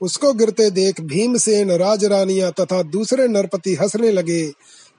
उसको 0.01 0.34
गिरते 0.34 0.69
देख 0.71 1.01
भीमसेन 1.01 1.71
राजरानियाँ 1.71 2.51
तथा 2.51 2.82
दूसरे 2.84 3.27
नरपति 3.27 3.73
हंसने 3.75 4.12
लगे। 4.12 4.41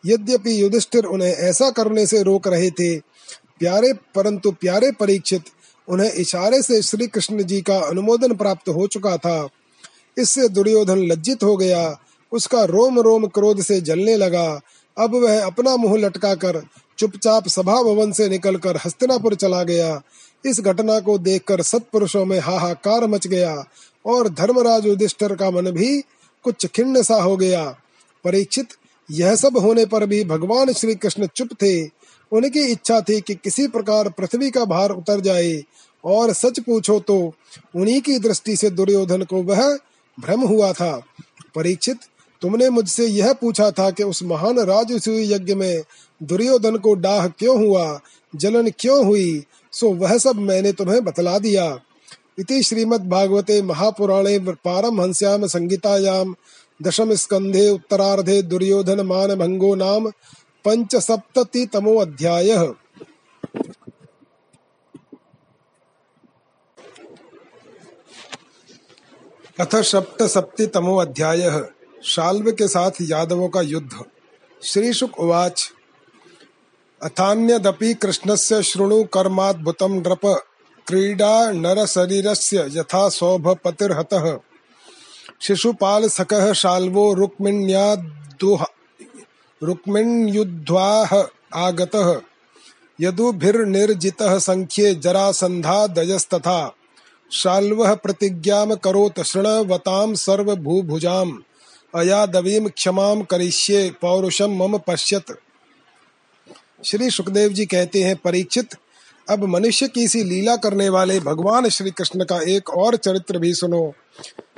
यद्यपि 0.05 0.61
युधिष्ठिर 0.63 1.05
उन्हें 1.05 1.33
ऐसा 1.33 1.71
करने 1.71 2.07
से 2.07 2.23
रोक 2.23 2.49
रहे 2.49 2.71
थे, 2.71 2.99
प्यारे 3.59 3.93
परंतु 4.15 4.51
प्यारे 4.51 4.91
परीक्षित, 4.91 5.43
उन्हें 5.89 6.13
इशारे 6.13 6.63
से 6.63 6.83
श्री 6.83 7.07
कृष्ण 7.07 7.43
जी 7.43 7.61
का 7.61 7.79
अनुमोदन 7.79 8.35
प्राप्त 8.35 8.69
हो 8.69 8.87
चुका 8.87 9.17
था। 9.17 9.49
इससे 10.19 10.49
दुर्योधन 10.49 10.99
लज्जित 10.99 11.43
हो 11.43 11.57
गया। 11.57 11.99
उसका 12.33 12.65
रोम 12.65 13.01
रोम 13.01 13.27
क्रोध 13.27 13.61
से 13.61 13.81
जलने 13.81 14.17
लगा। 14.17 14.61
अब 14.99 15.15
वह 15.15 15.47
अपना 15.47 15.77
मुँह 15.77 15.97
लटकाकर 15.97 16.63
चुपचाप 16.99 17.49
सभा 17.49 17.83
भवन 17.83 18.13
से 18.13 18.29
निकलकर 18.29 18.77
हस्तिनापुर 18.77 19.35
चला 19.35 19.63
गया। 19.63 20.03
इस 20.47 20.61
घटना 20.61 21.01
को 21.01 21.19
देखकर 21.19 21.63
सब 21.63 21.83
पुरुषों 21.93 22.25
में 22.25 22.41
हाहाकार 22.41 23.07
मच 23.07 23.27
गया 23.27 23.65
और 24.07 24.29
धर्मराज 24.29 24.87
युधिष्ठिर 24.87 25.35
का 25.35 25.51
मन 25.51 25.71
भी 25.71 26.05
कुछ 26.45 26.67
खिन्न 26.67 27.03
सा 27.03 27.23
हो 27.23 27.37
गया। 27.37 27.77
परीक्षित, 28.25 28.67
यह 29.11 29.37
सब 29.37 29.57
होने 29.57 29.87
पर 29.87 30.07
भी 30.07 30.25
भगवान 30.25 30.73
श्री 30.73 30.95
कृष्ण 30.95 31.27
चुप 31.27 31.49
थे। 31.53 31.85
उनकी 32.33 32.61
इच्छा 32.61 33.01
थी 33.01 33.21
कि 33.21 33.35
किसी 33.35 33.69
प्रकार 33.69 34.09
पृथ्वी 34.09 34.51
का 34.51 34.65
भार 34.65 34.91
उतर 34.91 35.21
जाए। 35.21 35.63
और 36.05 36.33
सच 36.33 36.61
पूछो 36.61 37.01
तो 37.01 37.35
उन्हीं 37.77 38.01
की 38.01 38.19
दृष्टि 38.19 38.57
से 38.57 38.71
दुर्योधन 38.71 39.23
को 39.23 39.43
वह 39.43 39.79
भ्रम 40.21 40.41
हुआ 40.41 40.73
था। 40.73 41.03
परीक्षित, 41.55 41.99
तुमने 42.43 42.71
मुझसे 42.71 43.07
यह 43.07 43.33
पूछा 43.33 43.71
था 43.71 43.91
कि 43.91 44.03
उस 44.03 44.23
महान 44.23 44.59
राजसूय 44.59 45.35
यज्ञ 45.35 45.55
में 45.55 45.83
दुर्योधन 46.23 46.77
को 46.77 46.95
डाह 46.95 47.29
क्यों 47.29 47.67
हुआ, 47.67 48.01
जलन 48.37 48.71
क्यों 48.79 49.05
हुई, 49.05 49.45
सो 49.73 49.91
वह 49.95 50.19
सब 50.19 50.37
मैंने 50.37 50.73
तुम्हें 50.73 51.05
बतला 51.05 51.39
दिया। 51.39 51.79
इति 52.39 52.63
श्रीमद्भागवते 52.63 53.63
महापुराणे 53.63 54.39
पारमहंस्याम 54.39 55.47
संगीतायाम 55.47 56.35
दशम 56.83 57.15
स्कंधे 57.15 57.69
उत्तरार्धे 57.71 58.43
दुर्योधन 58.43 59.01
मान 59.01 59.35
भंगो 59.35 59.75
नाम 59.75 60.11
पंचसप्ततितमो 60.65 61.95
अध्यायः। 61.97 62.73
अथ 69.63 69.77
सप्त 69.77 70.23
सप्तितमो 70.23 70.97
अध्याय, 70.97 71.65
शाल्व 72.05 72.53
के 72.53 72.69
साथ 72.69 72.91
यादवों 73.03 73.49
का 73.49 73.61
युद्ध। 73.61 74.05
श्री 74.63 74.93
शुक 74.93 75.21
उवाच। 75.21 75.73
अथान्यदपि 77.03 77.95
कृष्णस्य 77.95 78.63
शृणु 78.63 79.05
कर्माद्भुतं 79.05 79.91
नृप, 79.91 80.45
क्रीडा 80.87 81.51
नर 81.51 81.87
शरीरस्य 81.87 82.71
यथा 82.73 83.09
सौभपतिर्हतः 83.09 84.39
शिशुपाल 85.41 86.09
सकः 86.09 86.53
शाल्वो 86.53 87.15
रुक्मिण्यादुह 87.15 88.67
रुक्मिण्युद्ध्वाः 89.63 91.25
आगतः। 91.55 92.21
यदुभिर्निर्जितः 93.01 94.39
संख्ये 94.39 94.95
जरासन्धादयस्तथा। 94.95 96.75
शाल्वः 97.33 97.95
प्रतिज्ञां 97.95 98.77
करोत् 98.77 99.23
शृणवतां 99.23 100.15
सर्वभूभुजाम्। 100.15 101.33
अयादवीं 101.95 102.69
क्षमां 102.69 103.23
करिष्ये 103.23 103.91
पौरुषम 104.01 104.51
मम 104.51 104.79
पश्यत। 104.79 105.25
श्री 106.85 107.11
सुखदेव 107.11 107.53
जी 107.53 107.67
कहते 107.67 108.03
हैं, 108.03 108.17
परीक्षित, 108.17 108.69
अब 109.31 109.45
मनुष्य 109.45 109.89
की 109.89 110.09
सी 110.09 110.25
लीला 110.25 110.57
करने 110.57 110.89
वाले 110.89 111.21
भगवान 111.21 111.69
श्री 111.69 111.91
कृष्ण 111.91 112.25
का 112.25 112.41
एक 112.41 112.71
और 112.71 112.97
चरित्र 112.97 113.39
भी 113.39 113.55
सुनो। 113.55 113.95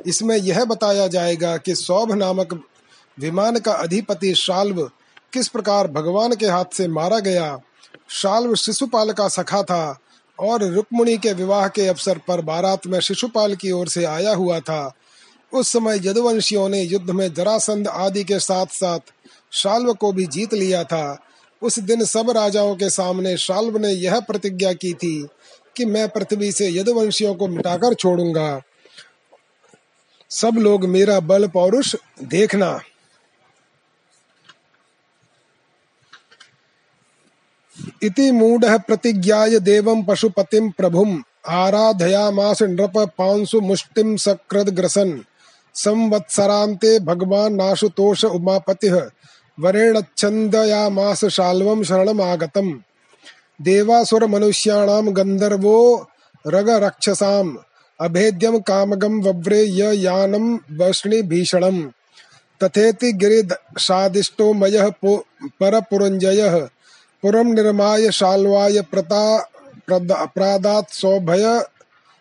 इसमें 0.07 0.37
यह 0.37 0.65
बताया 0.65 1.07
जाएगा 1.07 1.57
कि 1.57 1.75
सौभ 1.75 2.13
नामक 2.13 2.65
विमान 3.21 3.59
का 3.59 3.73
अधिपति 3.73 4.35
शाल्व 4.35 4.91
किस 5.33 5.49
प्रकार 5.49 5.89
भगवान 5.89 6.35
के 6.35 6.47
हाथ 6.47 6.65
से 6.73 6.89
मारा 6.89 7.19
गया। 7.19 7.59
शाल्व 8.09 8.55
शिशुपाल 8.55 9.13
का 9.13 9.29
सखा 9.29 9.63
था 9.63 9.99
और 10.39 10.65
रुक्मणी 10.65 11.19
के 11.19 11.33
विवाह 11.33 11.69
के 11.69 11.87
अवसर 11.87 12.19
पर 12.19 12.41
बारात 12.41 12.87
में 12.87 13.01
शिशुपाल 13.01 13.55
की 13.55 13.71
ओर 13.71 13.89
से 13.89 14.05
आया 14.05 14.35
हुआ 14.35 14.61
था। 14.61 14.95
उस 15.53 15.69
समय 15.69 16.09
यदुवंशियों 16.09 16.69
ने 16.69 16.83
युद्ध 16.83 17.11
में 17.11 17.35
जरासंध 17.35 17.89
आदि 17.89 18.25
के 18.25 18.39
साथ 18.39 18.67
साथ 18.67 18.99
शाल्व 19.53 19.93
को 19.93 20.13
भी 20.13 20.27
जीत 20.27 20.55
लिया 20.55 20.85
था। 20.85 21.19
उस 21.63 21.79
दिन 21.79 22.05
सब 22.05 22.31
राजाओं 22.31 22.77
के 22.77 22.91
सामने 22.91 23.37
शाल्व 23.37 23.79
ने 23.79 23.89
यह 23.89 24.21
प्रतिज्ञा 24.21 24.73
की 24.73 24.93
थी 24.93 25.29
कि 25.77 25.85
मैं 25.85 26.09
पृथ्वी 26.09 26.53
से 26.53 26.71
यदुवंशियों 26.71 27.35
को 27.35 27.49
मिटाकर 27.49 27.95
छोड़ूँगा। 27.95 28.63
सब 30.31 30.53
लोग 30.59 30.85
मेरा 30.85 31.21
बल 31.21 31.49
पौरुष 31.49 31.97
देखना। 32.23 32.81
इति 38.03 38.33
मूढ़ 38.33 38.79
प्रतिज्ञाय 38.79 39.59
देवं 39.59 40.03
पशुपतिं 40.03 40.71
प्रभुम्। 40.71 41.23
आराधयामास 41.49 42.63
नृप 42.63 42.93
पांसु 42.99 43.61
मुष्टिम 43.61 44.17
सकृद 44.17 44.69
ग्रसन 44.69 45.25
संवत्सरान्ते 45.75 47.01
भगवान 47.01 47.55
नाशुतोष 47.55 48.25
उमापतिः। 48.25 49.03
वरेणच्छन्दयामास 49.61 51.25
शाल्वं 51.25 51.83
शरणमागतम् 51.83 52.73
देवासुर 53.63 54.27
मनुष्याणां 54.27 55.17
गन्धर्वो 55.17 56.09
रगरक्षसाम्। 56.47 57.57
अभेद्यं 58.01 58.61
कामगं 58.61 59.23
वव्रे 59.23 59.63
य 59.63 59.95
यानं 59.95 60.59
वष्णि 60.79 61.23
भीषणम् 61.23 61.89
तथेति 62.63 63.13
गिरिशादिष्टो 63.13 64.53
मयः 64.53 64.93
परपुरञ्जयः। 65.45 66.69
पुरम 67.25 67.47
निर्माय 67.47 68.11
शाल्वाय 68.11 68.81
प्रता 68.81 69.51
प्रादात 70.27 70.91
सौभय 70.91 71.65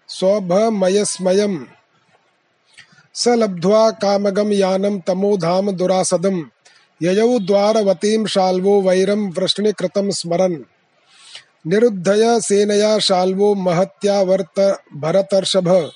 सौभमयस्मयम् 0.07 1.65
स 3.15 3.27
लब्ध्वा 3.27 3.91
कामगम 3.91 4.53
यानम 4.53 4.99
तमोधाम 4.99 5.71
दुरासदम। 5.71 6.45
ययौ 7.01 7.39
द्वारवतीं 7.39 8.25
शाल्वो 8.25 8.81
वैरम 8.81 9.29
वृष्णिकृतं 9.29 10.11
स्मरन्। 10.11 10.55
निरुद्धय 11.67 12.41
सेनया 12.41 12.99
शाल्वो 12.99 13.55
महत्या 13.55 14.21
वर्त 14.21 14.83
भरतर्षभ। 14.95 15.91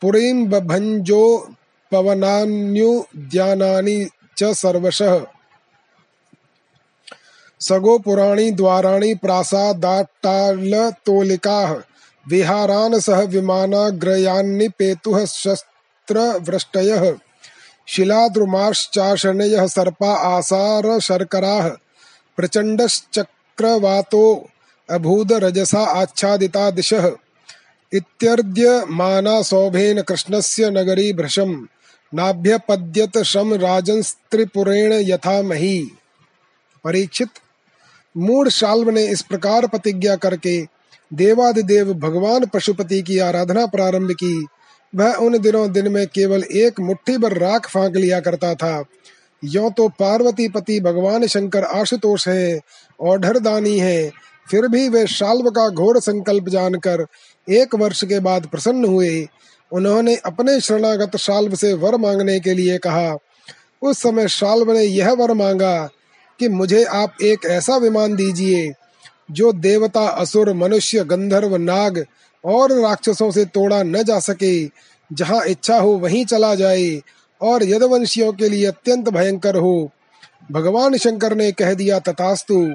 पुरीं 0.00 0.46
बभञ्जो 0.46 1.48
पवनान्युद्यानानि 1.92 4.08
च 4.36 4.44
सर्वशः। 4.44 5.26
सगो 7.60 7.98
पुराणी 7.98 8.50
द्वाराणी 8.50 9.14
प्रासादाट्टालतोलिकाः। 9.14 11.74
विहारान् 12.28 13.00
सह 13.00 13.20
विमानाग्रयान्निपेतुः 13.20 15.24
शस्त्रवृष्टयः। 15.24 17.14
शिलाद्रुमाश्चाशनयः 17.88 19.66
सर्पा 19.66 20.14
आसार 20.14 21.00
शर्कराः 21.00 21.70
प्रचण्डश्चक्रवातो 22.36 24.48
अभूद 24.90 25.32
रजसा 25.32 25.78
आच्छादिता 25.78 26.70
दिशः। 26.70 27.12
इत्यर्द्यमाना 27.92 29.42
सौभेन 29.42 30.02
कृष्णस्य 30.02 30.70
नगरी 30.70 31.12
भृशम्। 31.12 31.66
नाभ्यपद्यत 32.14 33.22
शम 33.22 33.54
राजंस्त्रिपुरेण 33.54 34.92
यथा 34.92 35.42
मही। 35.42 35.90
परीक्षित 36.84 37.28
मूड 38.16 38.48
शाल्व 38.48 38.90
ने 38.90 39.06
इस 39.06 39.22
प्रकार 39.22 39.66
प्रतिज्ञा 39.66 40.16
करके 40.16 40.62
देवादिदेव 41.14 41.94
भगवान 41.94 42.46
पशुपति 42.46 43.02
की 43.02 43.18
आराधना 43.18 43.66
प्रारंभ 43.66 44.10
की। 44.10 44.46
वह 44.94 45.14
उन 45.14 45.38
दिनों 45.38 45.72
दिन 45.72 45.92
में 45.92 46.06
केवल 46.06 46.42
एक 46.42 46.80
मुट्ठी 46.80 47.18
भर 47.18 47.38
राख 47.38 47.68
फांक 47.70 47.96
लिया 47.96 48.20
करता 48.20 48.54
था। 48.54 48.84
यो 49.44 49.70
तो 49.70 49.88
पार्वती 49.88 50.48
पति 50.48 50.80
भगवान 50.80 51.26
शंकर 51.26 51.64
आशुतोष 51.64 52.28
है 52.28 52.60
और 53.00 53.38
दानी 53.38 53.78
है। 53.78 54.10
फिर 54.50 54.68
भी 54.68 54.88
वे 54.88 55.06
शाल्व 55.06 55.50
का 55.50 55.68
घोर 55.68 56.00
संकल्प 56.00 56.48
जानकर 56.48 57.06
एक 57.50 57.74
वर्ष 57.74 58.04
के 58.04 58.20
बाद 58.20 58.46
प्रसन्न 58.46 58.84
हुए। 58.84 59.28
उन्होंने 59.72 60.16
अपने 60.16 60.60
शरणागत 60.60 61.16
शाल्व 61.16 61.54
से 61.54 61.72
वर 61.72 61.96
मांगने 61.96 62.40
के 62.40 62.54
लिए 62.54 62.78
कहा। 62.78 63.16
उस 63.82 64.02
समय 64.02 64.28
शाल्व 64.28 64.72
ने 64.72 64.82
यह 64.82 65.12
वर 65.12 65.32
मांगा 65.32 65.88
कि 66.40 66.48
मुझे 66.48 66.84
आप 66.84 67.14
एक 67.22 67.38
ऐसा 67.46 67.76
विमान 67.76 68.16
दीजिए, 68.16 68.72
जो 69.30 69.52
देवता, 69.52 70.00
असुर, 70.00 70.52
मनुष्य, 70.52 71.04
गंधर्व, 71.04 71.56
नाग 71.56 72.04
और 72.44 72.72
राक्षसों 72.72 73.30
से 73.30 73.44
तोड़ा 73.44 73.82
न 73.82 74.02
जा 74.02 74.20
सके। 74.20 74.66
जहाँ 75.12 75.44
इच्छा 75.44 75.76
हो 75.76 75.90
वहीं 75.90 76.24
चला 76.24 76.54
जाए 76.54 77.02
और 77.42 77.64
यदवंशियों 77.64 78.32
के 78.32 78.48
लिए 78.48 78.66
अत्यंत 78.66 79.08
भयंकर 79.08 79.56
हो। 79.56 79.90
भगवान 80.52 80.96
शंकर 80.96 81.36
ने 81.36 81.52
कह 81.52 81.74
दिया, 81.74 81.98
तथास्तु, 81.98 82.74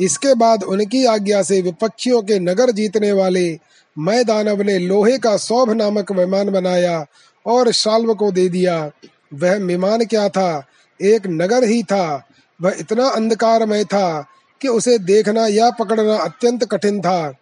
इसके 0.00 0.34
बाद 0.34 0.62
उनकी 0.62 1.04
आज्ञा 1.04 1.42
से 1.42 1.62
विपक्षियों 1.62 2.22
के 2.22 2.38
नगर 2.38 2.70
जीतने 2.70 3.12
वाले 3.12 3.58
मैं 3.98 4.26
दानव 4.26 4.62
ने 4.62 4.78
लोहे 4.78 5.18
का 5.18 5.36
सौभ 5.36 5.72
नामक 5.72 6.12
विमान 6.12 6.50
बनाया 6.50 7.06
और 7.46 7.72
शाल्व 7.72 8.14
को 8.14 8.32
दे 8.32 8.48
दिया। 8.48 8.90
वह 9.34 9.56
विमान 9.56 10.04
क्या 10.04 10.28
था? 10.28 10.66
एक 11.02 11.22
नगर 11.26 11.64
ही 11.64 11.82
था। 11.82 12.28
वह 12.62 12.76
इतना 12.78 13.08
अंधकारमय 13.08 13.84
था 13.84 14.26
कि 14.60 14.68
उसे 14.68 14.98
देखना 14.98 15.46
या 15.46 15.70
पकड़ना 15.70 16.16
अत्यंत 16.16 16.64
कठिन 16.64 17.00
था। 17.00 17.32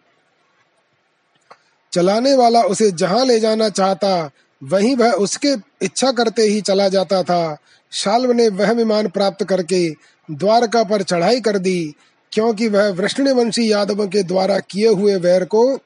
चलाने 1.93 2.35
वाला 2.35 2.61
उसे 2.61 2.91
जहाँ 2.91 3.25
ले 3.25 3.39
जाना 3.39 3.69
चाहता, 3.69 4.31
वहीं 4.63 4.95
वह 4.95 5.11
उसके 5.11 5.55
इच्छा 5.81 6.11
करते 6.11 6.41
ही 6.41 6.61
चला 6.61 6.89
जाता 6.89 7.23
था। 7.23 7.57
शाल्व 7.91 8.31
ने 8.31 8.47
वह 8.47 8.71
विमान 8.71 9.07
प्राप्त 9.07 9.43
करके 9.43 9.89
द्वारका 10.31 10.83
पर 10.83 11.01
चढ़ाई 11.03 11.41
कर 11.41 11.57
दी, 11.57 11.95
क्योंकि 12.31 12.67
वह 12.67 12.89
वृष्णवंशी 12.89 13.71
यादवों 13.71 14.07
के 14.07 14.23
द्वारा 14.23 14.59
किए 14.59 14.87
हुए 14.87 15.15
वैर 15.15 15.45
को 15.45 15.79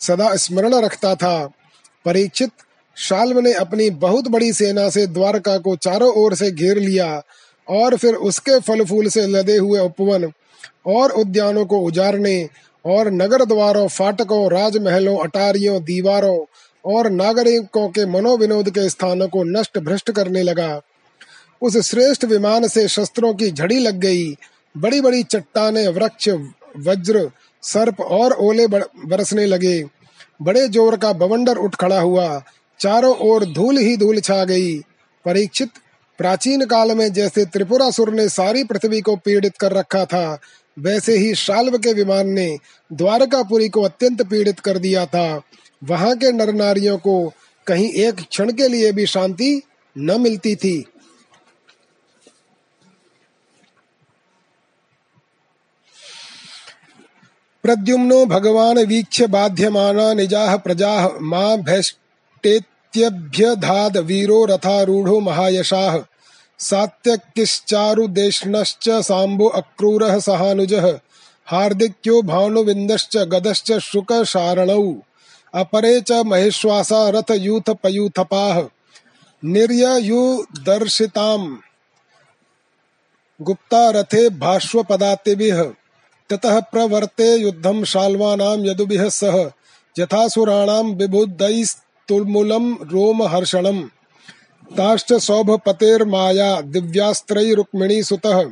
सदा 0.00 0.36
स्मरण 0.36 0.74
रखता 0.74 1.14
था। 1.14 1.46
परीक्षित, 2.04 2.50
शाल्व 2.96 3.40
ने 3.40 3.52
अपनी 3.52 3.90
बहुत 3.90 4.28
बड़ी 4.28 4.52
सेना 4.52 4.88
से 4.90 5.06
द्वारका 5.06 5.58
को 5.58 5.76
चारों 5.76 6.12
ओर 6.14 6.34
से 6.34 6.50
घेर 6.50 6.78
लिया 6.78 7.22
और 7.68 7.96
फिर 7.96 8.14
उसके 8.14 8.58
फल 8.60 8.84
फूल 8.84 9.08
से 9.08 9.26
लदे 9.26 9.56
हुए 9.56 9.80
उपवन 9.80 10.30
और 10.86 11.10
उद्यानों 11.10 11.64
को 11.66 11.78
उजारने 11.78 12.48
और 12.84 13.10
नगर 13.10 13.44
द्वारों, 13.44 13.86
फाटकों, 13.88 14.50
राजमहलों, 14.50 15.16
अटारियों, 15.18 15.82
दीवारों 15.82 16.38
और 16.84 17.10
नागरिकों 17.10 17.88
के 17.88 18.06
मनोविनोद 18.06 18.70
के 18.70 18.88
स्थानों 18.88 19.28
को 19.28 19.42
नष्ट 19.44 19.78
भ्रष्ट 19.78 20.10
करने 20.10 20.42
लगा। 20.42 20.80
उस 21.62 21.76
श्रेष्ठ 21.78 22.24
विमान 22.24 22.68
से 22.68 22.86
शस्त्रों 22.88 23.34
की 23.34 23.50
झड़ी 23.50 23.78
लग 23.78 23.98
गई। 23.98 24.36
बड़ी 24.74 25.00
बड़ी 25.00 25.22
चट्टाने, 25.22 25.86
वृक्ष, 25.88 26.28
वज्र, 26.78 27.30
सर्प 27.62 28.00
और 28.00 28.32
ओले 28.32 28.66
बरसने 28.66 29.46
लगे। 29.46 29.82
बड़े 30.42 30.68
ज़ोर 30.68 30.96
का 30.96 31.12
बवंडर 31.12 31.56
उठ 31.56 31.74
खड़ा 31.74 32.00
हुआ। 32.00 32.42
चारों 32.80 33.16
ओर 33.16 33.44
धूल 33.44 33.78
ही 33.78 33.96
धूल 33.96 34.20
छा 34.20 34.44
गई। 34.44 34.78
परीक्षित 35.24 35.70
प्राचीन 36.18 36.64
काल 36.64 36.94
में 36.96 37.12
जैसे 37.12 37.44
त्रिपुरासुर 37.44 38.14
ने 38.14 38.28
सारी 38.28 38.64
पृथ्वी 38.64 39.00
को 39.00 39.16
पीड़ित 39.16 39.56
कर 39.56 39.72
रखा 39.72 40.04
था, 40.04 40.38
वैसे 40.78 41.16
ही 41.18 41.34
शाल्व 41.34 41.78
के 41.78 41.92
विमान 41.92 42.28
ने 42.28 42.58
द्वारकापुरी 42.92 43.68
को 43.68 43.82
अत्यंत 43.82 44.22
पीड़ित 44.22 44.60
कर 44.60 44.78
दिया 44.78 45.06
था। 45.06 45.42
वहाँ 45.84 46.16
के 46.16 46.32
नर 46.32 46.52
नारियों 46.52 46.98
को 46.98 47.32
कहीं 47.66 47.90
एक 47.92 48.14
क्षण 48.14 48.52
के 48.52 48.68
लिए 48.68 48.92
भी 48.92 49.06
शांति 49.06 49.62
न 49.98 50.20
मिलती 50.20 50.56
थी। 50.56 50.84
प्रद्युम्नो 57.62 58.26
भगवान 58.26 58.78
वीक्ष्य 58.78 59.26
बाध्यमाना 59.26 60.14
निजाह 60.14 60.56
प्रजाः 60.56 61.08
मा 61.20 61.56
भैष्टेत्यभ्यधाद 62.96 63.96
वीरो 63.96 64.44
रथारूढ़ो 64.44 65.20
महायशाः। 65.20 66.04
सात्यकिश्चारुदेष्णश्च 66.58 68.88
साम्बो 68.88 69.46
अक्रूरः 69.46 70.20
सहानुजः। 70.20 70.98
हार्दिक्यो 71.46 72.22
भानुविन्दश्च 72.22 73.16
गदश्च 73.16 73.72
शुकशारणौ। 73.72 74.94
अपरे 75.54 76.00
च 76.00 76.12
महेश्वासा 76.12 77.08
रथयूथपयूथपाः। 77.08 78.68
निर्ययुदर्शिताम्। 79.44 81.56
गुप्ता 83.42 83.90
रथे 83.90 84.28
भाष्वपदातिभिः। 84.28 85.70
ततः 86.30 86.60
प्रवर्ते 86.60 87.36
युद्धम 87.36 87.84
शाल्वानाम 87.84 88.64
यदुभिः 88.64 89.08
सह। 89.08 89.50
यथासुराणां 89.98 90.94
विबुद्धैस्तुल्मुलं 92.10 92.88
रोमहर्षणम्। 92.88 93.88
ताश्च 94.76 95.12
सौभपतेर्माया 95.12 96.60
दिव्यास्त्रै 96.60 97.54
रुक्मिणी 97.54 98.02
सुतः। 98.02 98.50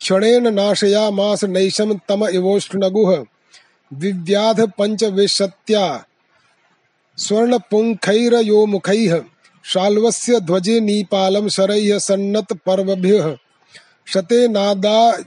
क्षणेन 0.00 0.54
नाशयामास 0.54 1.44
नैशं 1.44 1.98
तम 2.08 2.26
इवोष्णगुः 2.26 3.24
विव्याध 3.94 4.60
पञ्चविंशत्या 4.60 6.04
स्वर्णपुङ्खैरयोमुखैः। 7.16 9.22
शाल्वस्य 9.64 10.40
ध्वजे 10.40 10.80
नीपालं 10.80 11.48
शरैः 11.48 11.98
सन्नत 11.98 12.52
पर्वभ्यः। 12.52 13.36
शते 14.06 14.48
नादा, 14.48 15.18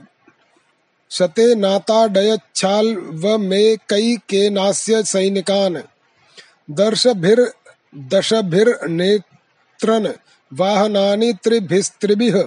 शते 1.10 1.54
नाताडयच्छाल 1.54 2.96
व 2.96 3.38
मे 3.38 3.76
कई 3.76 4.16
के 4.16 4.50
नास्य 4.50 5.02
सैनिकान। 5.02 5.82
दर्शभिर 6.70 7.52
दशभिर्नेत्रन 7.96 10.14
वाहनानि 10.52 11.32
त्रिभिस्त्रिभिः। 11.32 12.42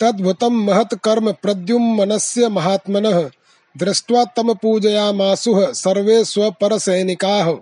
तद्भुतं 0.00 0.50
महत् 0.50 0.94
कर्म 0.94 1.32
प्रद्युम्नस्य 1.32 2.48
महात्मनः। 2.48 3.30
दृष्ट्वा 3.78 4.24
तम 4.24 4.54
पूजयामासुः 4.54 5.72
सर्वे 5.72 6.24
स्वपरसैनिकाः। 6.24 7.56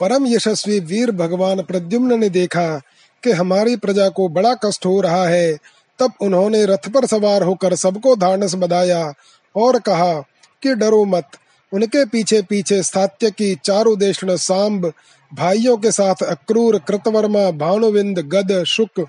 परम 0.00 0.26
यशस्वी 0.26 0.80
वीर 0.80 1.10
भगवान 1.10 1.62
प्रद्युम्न 1.62 2.20
ने 2.20 2.28
देखा 2.28 2.82
कि 3.24 3.32
हमारी 3.32 3.76
प्रजा 3.76 4.08
को 4.08 4.28
बड़ा 4.28 4.54
कष्ट 4.54 4.86
हो 4.86 5.00
रहा 5.00 5.28
है। 5.28 5.58
तब 5.98 6.12
उन्होंने 6.20 6.66
रथ 6.66 6.86
पर 6.88 7.06
सवार 7.06 7.42
होकर 7.42 7.74
सबको 7.74 8.16
धानस 8.16 8.54
बधाया 8.54 9.14
और 9.56 9.80
कहा 9.80 10.24
कि 10.62 10.74
डरो 10.74 11.04
मत 11.04 11.28
उनके 11.72 12.04
पीछे 12.04 12.42
पीछे 12.42 12.82
सात्य 12.82 13.30
की 13.30 13.54
चारुदेशन 13.64 14.36
सांब, 14.36 14.92
भाइयों 15.34 15.76
के 15.76 15.90
साथ 15.92 16.22
अक्रूर, 16.22 16.78
कृतवर्मा, 16.78 17.50
भानुविंद, 17.50 18.18
गद, 18.18 18.64
शुक, 18.64 19.06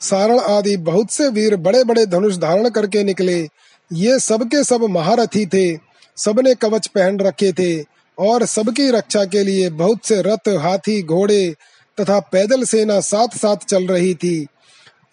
सारण 0.00 0.38
आदि 0.38 0.76
बहुत 0.76 1.10
से 1.10 1.28
वीर 1.28 1.56
बड़े 1.56 1.84
बड़े 1.84 2.06
धनुष 2.06 2.36
धारण 2.36 2.68
करके 2.68 3.04
निकले। 3.04 3.48
ये 3.92 4.18
सबके 4.18 4.64
सब 4.64 4.84
महारथी 4.84 5.46
थे, 5.46 5.78
सबने 6.16 6.54
कवच 6.54 6.86
पहन 6.86 7.18
रखे 7.20 7.52
थे, 7.52 7.84
और 8.18 8.44
सबकी 8.44 8.90
रक्षा 8.90 9.24
के 9.24 9.44
लिए 9.44 9.70
बहुत 9.70 10.04
से 10.04 10.22
रथ, 10.22 10.48
हाथी, 10.48 11.02
घोड़े 11.02 11.54
तथा 12.00 12.20
पैदल 12.20 12.64
सेना 12.64 13.00
साथ 13.00 13.36
साथ 13.36 13.56
चल 13.56 13.86
रही 13.86 14.14
थी। 14.14 14.46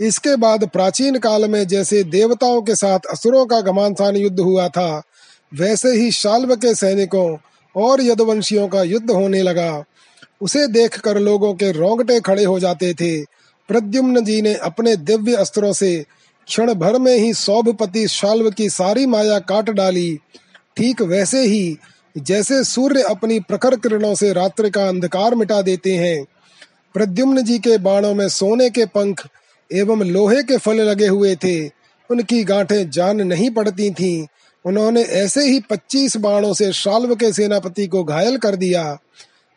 इसके 0.01 0.35
बाद 0.35 0.67
प्राचीन 0.67 1.17
काल 1.17 1.49
में 1.49 1.67
जैसे 1.67 2.03
देवताओं 2.03 2.61
के 2.61 2.75
साथ 2.75 2.99
असुरों 3.11 3.45
का 3.45 3.61
घमानसान 3.61 4.15
युद्ध 4.15 4.39
हुआ 4.39 4.67
था 4.67 5.03
वैसे 5.53 5.91
ही 5.91 6.11
शाल्व 6.11 6.55
के 6.55 6.75
सैनिकों 6.75 7.37
और 7.75 8.01
यदुवंशियों 8.01 8.67
का 8.67 8.83
युद्ध 8.83 9.11
होने 9.11 9.41
लगा। 9.41 9.83
उसे 10.41 10.67
देखकर 10.67 11.19
लोगों 11.19 11.53
के 11.53 11.71
रोंगटे 11.71 12.19
खड़े 12.19 12.43
हो 12.43 12.59
जाते 12.59 12.93
थे। 12.93 13.21
प्रद्युम्न 13.67 14.25
जी 14.25 14.41
ने 14.41 14.53
अपने 14.53 14.95
दिव्य 14.95 15.35
अस्त्रों 15.35 15.73
से 15.73 16.05
क्षण 16.47 16.73
भर 16.73 16.99
में 16.99 17.17
ही 17.17 17.33
सौभपति 17.33 18.07
शाल्व 18.07 18.51
की 18.51 18.69
सारी 18.69 19.05
माया 19.05 19.39
काट 19.39 19.69
डाली। 19.69 20.19
ठीक 20.77 21.01
वैसे 21.01 21.41
ही 21.41 21.77
जैसे 22.17 22.63
सूर्य 22.63 23.01
अपनी 23.01 23.39
प्रखर 23.39 23.75
किरणों 23.75 24.15
से 24.15 24.33
रात्रि 24.33 24.69
का 24.69 24.87
अंधकार 24.87 25.35
मिटा 25.35 25.61
देते 25.61 25.93
हैं। 25.93 26.25
प्रद्युम्न 26.93 27.43
जी 27.43 27.59
के 27.59 27.77
बाणों 27.77 28.13
में 28.13 28.29
सोने 28.29 28.69
के 28.69 28.85
पंख 28.85 29.27
एवं 29.73 30.03
लोहे 30.03 30.43
के 30.43 30.57
फल 30.57 30.75
लगे 30.75 31.07
हुए 31.07 31.35
थे। 31.35 31.67
उनकी 32.09 32.43
गांठें 32.43 32.89
जान 32.89 33.21
नहीं 33.21 33.49
पड़ती 33.49 33.91
थीं। 33.91 34.27
उन्होंने 34.67 35.01
ऐसे 35.01 35.41
ही 35.41 35.59
पच्चीस 35.59 36.17
बाणों 36.17 36.53
से 36.53 36.73
शाल्व 36.73 37.15
के 37.15 37.33
सेनापति 37.33 37.87
को 37.87 38.03
घायल 38.03 38.37
कर 38.37 38.55
दिया। 38.55 38.83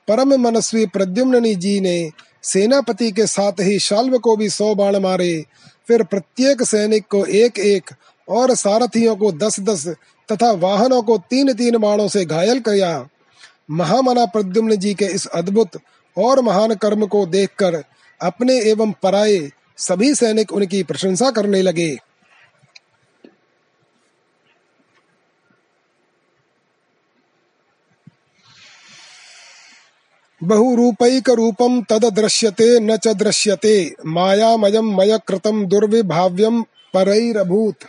परम 0.08 0.34
मनस्वी 0.34 0.86
प्रद्युम्न 0.86 1.54
जी 1.54 1.80
ने 1.80 2.10
सेनापति 2.42 3.12
के 3.12 3.26
साथ 3.26 3.52
ही 3.60 3.78
शाल्व 3.78 4.18
को 4.18 4.36
भी 4.36 4.48
सौ 4.48 4.74
बाण 4.74 4.96
मारे। 4.96 5.44
फिर 5.88 6.02
प्रत्येक 6.02 6.62
सैनिक 6.62 7.04
को 7.10 7.24
एक 7.24 7.58
एक 7.58 7.90
और 8.28 8.54
सारथियों 8.54 9.16
को 9.16 9.32
दस 9.32 9.60
दस 9.60 9.86
तथा 10.32 10.50
वाहनों 10.52 11.02
को 11.02 11.18
तीन 11.18 11.52
तीन 11.52 11.78
बाणों 11.78 12.08
से 12.08 12.24
घायल 12.24 12.60
किया। 12.60 13.08
महामना 13.70 14.24
प्रद्युम्न 14.24 14.76
जी 14.76 14.94
के 14.94 15.04
इस 15.04 15.26
अद्भुत 15.26 15.80
और 16.18 16.40
महान 16.40 16.74
कर्म 16.74 17.06
को 17.06 17.26
देखकर 17.26 17.84
अपने 18.20 18.60
एवं 18.60 18.92
पराये 19.02 19.50
सभी 19.78 20.14
सैनिक 20.14 20.52
उनकी 20.52 20.82
प्रशंसा 20.82 21.30
करने 21.30 21.62
लगे। 21.62 21.96
बहुरूपैक 30.42 31.30
रूपम 31.30 31.82
तद 31.82 32.04
दृश्यते 32.04 32.80
न 32.80 32.96
च 32.96 33.08
दृश्यते। 33.08 33.94
मायामयम 34.06 34.96
मय 34.96 35.18
कृतम 35.28 35.66
दुर्विभाव्यम 35.66 36.62
परैरभूत। 36.94 37.84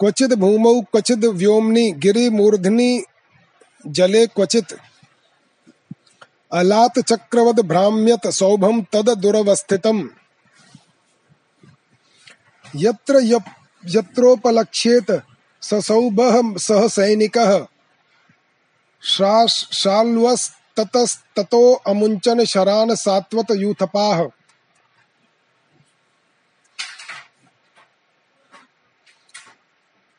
क्वचिद 0.00 0.32
भूमौ, 0.32 0.80
क्वचिद 0.80 1.24
व्योमनि, 1.24 1.90
गिरिमूर्धनि 1.92 3.04
जले 3.86 4.26
क्वचित 4.26 4.76
अलात 6.52 6.98
चक्रवद 6.98 7.60
भ्राम्यत 7.60 8.26
सौभम 8.26 8.80
तद 8.82 9.10
दुरवस्थितम 9.10 10.08
यत्र 12.76 13.20
यत्रोपलक्ष्येत 13.84 15.22
ससौभः 15.62 16.56
सह 16.56 16.88
सैनिकः 16.88 17.66
शाल्वस्ततस्ततो 20.78 21.72
अमुञ्चन 21.86 22.44
शरान् 22.44 22.94
सात्वत 22.96 23.50
यूथपाः। 23.50 24.26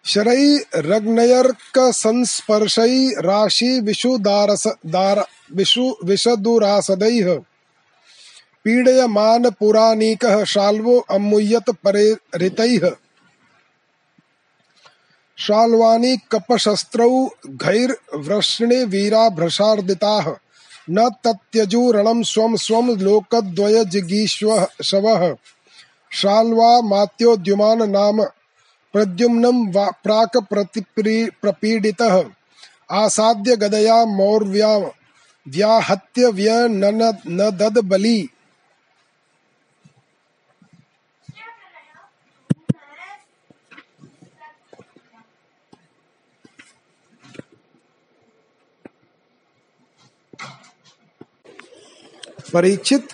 शरै 0.05 0.43
रग्नयर्क 0.75 1.79
संस्पर्शै 1.93 2.93
राशि 3.19 3.79
विशुदारस 3.79 4.63
दार 4.85 5.23
विशु 5.55 5.93
विशदुरासदैः 6.03 7.33
पीडयमान 8.63 9.49
पुराणिकः 9.49 10.43
शाल्वो 10.43 10.97
अमुयत 11.09 11.69
परेरितैः 11.83 12.89
शाल्वानि 15.37 16.17
कपशस्त्रौ 16.31 17.09
घैर्वृष्णे 17.47 18.83
वीरा 18.83 19.27
भ्रशार्दिताः 19.29 20.33
न 20.89 21.09
त्यजूरण 21.25 22.21
स्व 22.21 22.55
स्व 22.55 22.81
लोकद्वयजिगीष्वः 22.81 24.65
शव। 24.83 25.35
शाल्वा 26.11 26.81
मात्योद्युमान 26.81 27.91
नाम 27.91 28.23
प्रद्युम्नं 28.93 29.71
प्राक् 30.03 30.37
प्रपीडितः। 31.41 32.23
आसाद्य 32.91 33.55
गदया 33.55 34.05
मौर्व्या 34.05 34.77
व्याहत्य 35.47 36.27
व्य 36.27 36.67
न 36.69 37.49
दद 37.53 37.77
बली 37.77 38.29
परीक्षित 52.53 53.07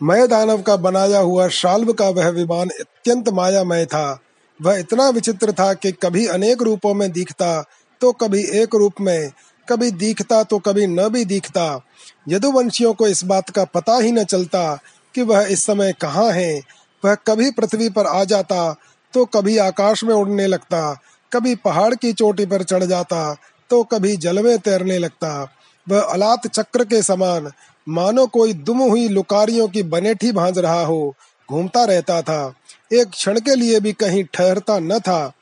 मय 0.00 0.26
दानव 0.26 0.62
का 0.62 0.76
बनाया 0.76 1.18
हुआ 1.18 1.48
शाल्व 1.48 1.92
का 1.92 2.08
वह 2.08 2.28
विमान 2.30 2.68
अत्यंत 2.70 3.28
मायामय 3.28 3.84
था। 3.86 4.20
वह 4.60 4.78
इतना 4.78 5.08
विचित्र 5.08 5.52
था 5.52 5.72
कि 5.74 5.92
कभी 5.92 6.26
अनेक 6.26 6.62
रूपों 6.62 6.92
में 6.94 7.10
दिखता 7.12 7.60
तो 8.00 8.10
कभी 8.12 8.42
एक 8.60 8.74
रूप 8.74 9.00
में, 9.00 9.30
कभी 9.68 9.90
दिखता 9.92 10.42
तो 10.42 10.58
कभी 10.58 10.86
न 10.86 11.08
भी 11.08 11.24
दिखता। 11.24 11.80
यदुवंशियों 12.28 12.92
को 12.94 13.06
इस 13.08 13.24
बात 13.24 13.50
का 13.50 13.64
पता 13.66 13.96
ही 13.96 14.12
न 14.12 14.24
चलता 14.24 14.74
कि 15.14 15.22
वह 15.22 15.46
इस 15.46 15.64
समय 15.66 15.92
कहाँ 16.00 16.30
है। 16.32 16.60
वह 17.02 17.14
कभी 17.26 17.50
पृथ्वी 17.50 17.88
पर 17.90 18.06
आ 18.06 18.22
जाता 18.24 18.72
तो 19.14 19.24
कभी 19.26 19.56
आकाश 19.58 20.04
में 20.04 20.14
उड़ने 20.14 20.46
लगता, 20.46 20.92
कभी 21.32 21.54
पहाड़ 21.54 21.94
की 21.94 22.12
चोटी 22.12 22.46
पर 22.46 22.62
चढ़ 22.62 22.84
जाता 22.84 23.36
तो 23.70 23.82
कभी 23.84 24.16
जल 24.16 24.42
में 24.44 24.58
तैरने 24.58 24.98
लगता। 24.98 25.50
वह 25.86 26.00
अलात 26.02 26.46
चक्र 26.46 26.84
के 26.84 27.02
समान 27.02 27.50
मानो 27.86 28.26
कोई 28.26 28.52
दुम 28.52 28.78
हुई 28.78 29.08
लुकारियों 29.08 29.68
की 29.68 29.82
बनेठी 29.82 30.32
भांज 30.32 30.58
रहा 30.58 30.84
हो, 30.84 31.14
घूमता 31.48 31.84
रहता 31.84 32.22
था। 32.22 32.54
एक 32.92 33.08
क्षण 33.08 33.40
के 33.40 33.54
लिए 33.54 33.80
भी 33.80 33.92
कहीं 33.92 34.24
ठहरता 34.24 34.78
न 34.78 34.98
था। 34.98 35.32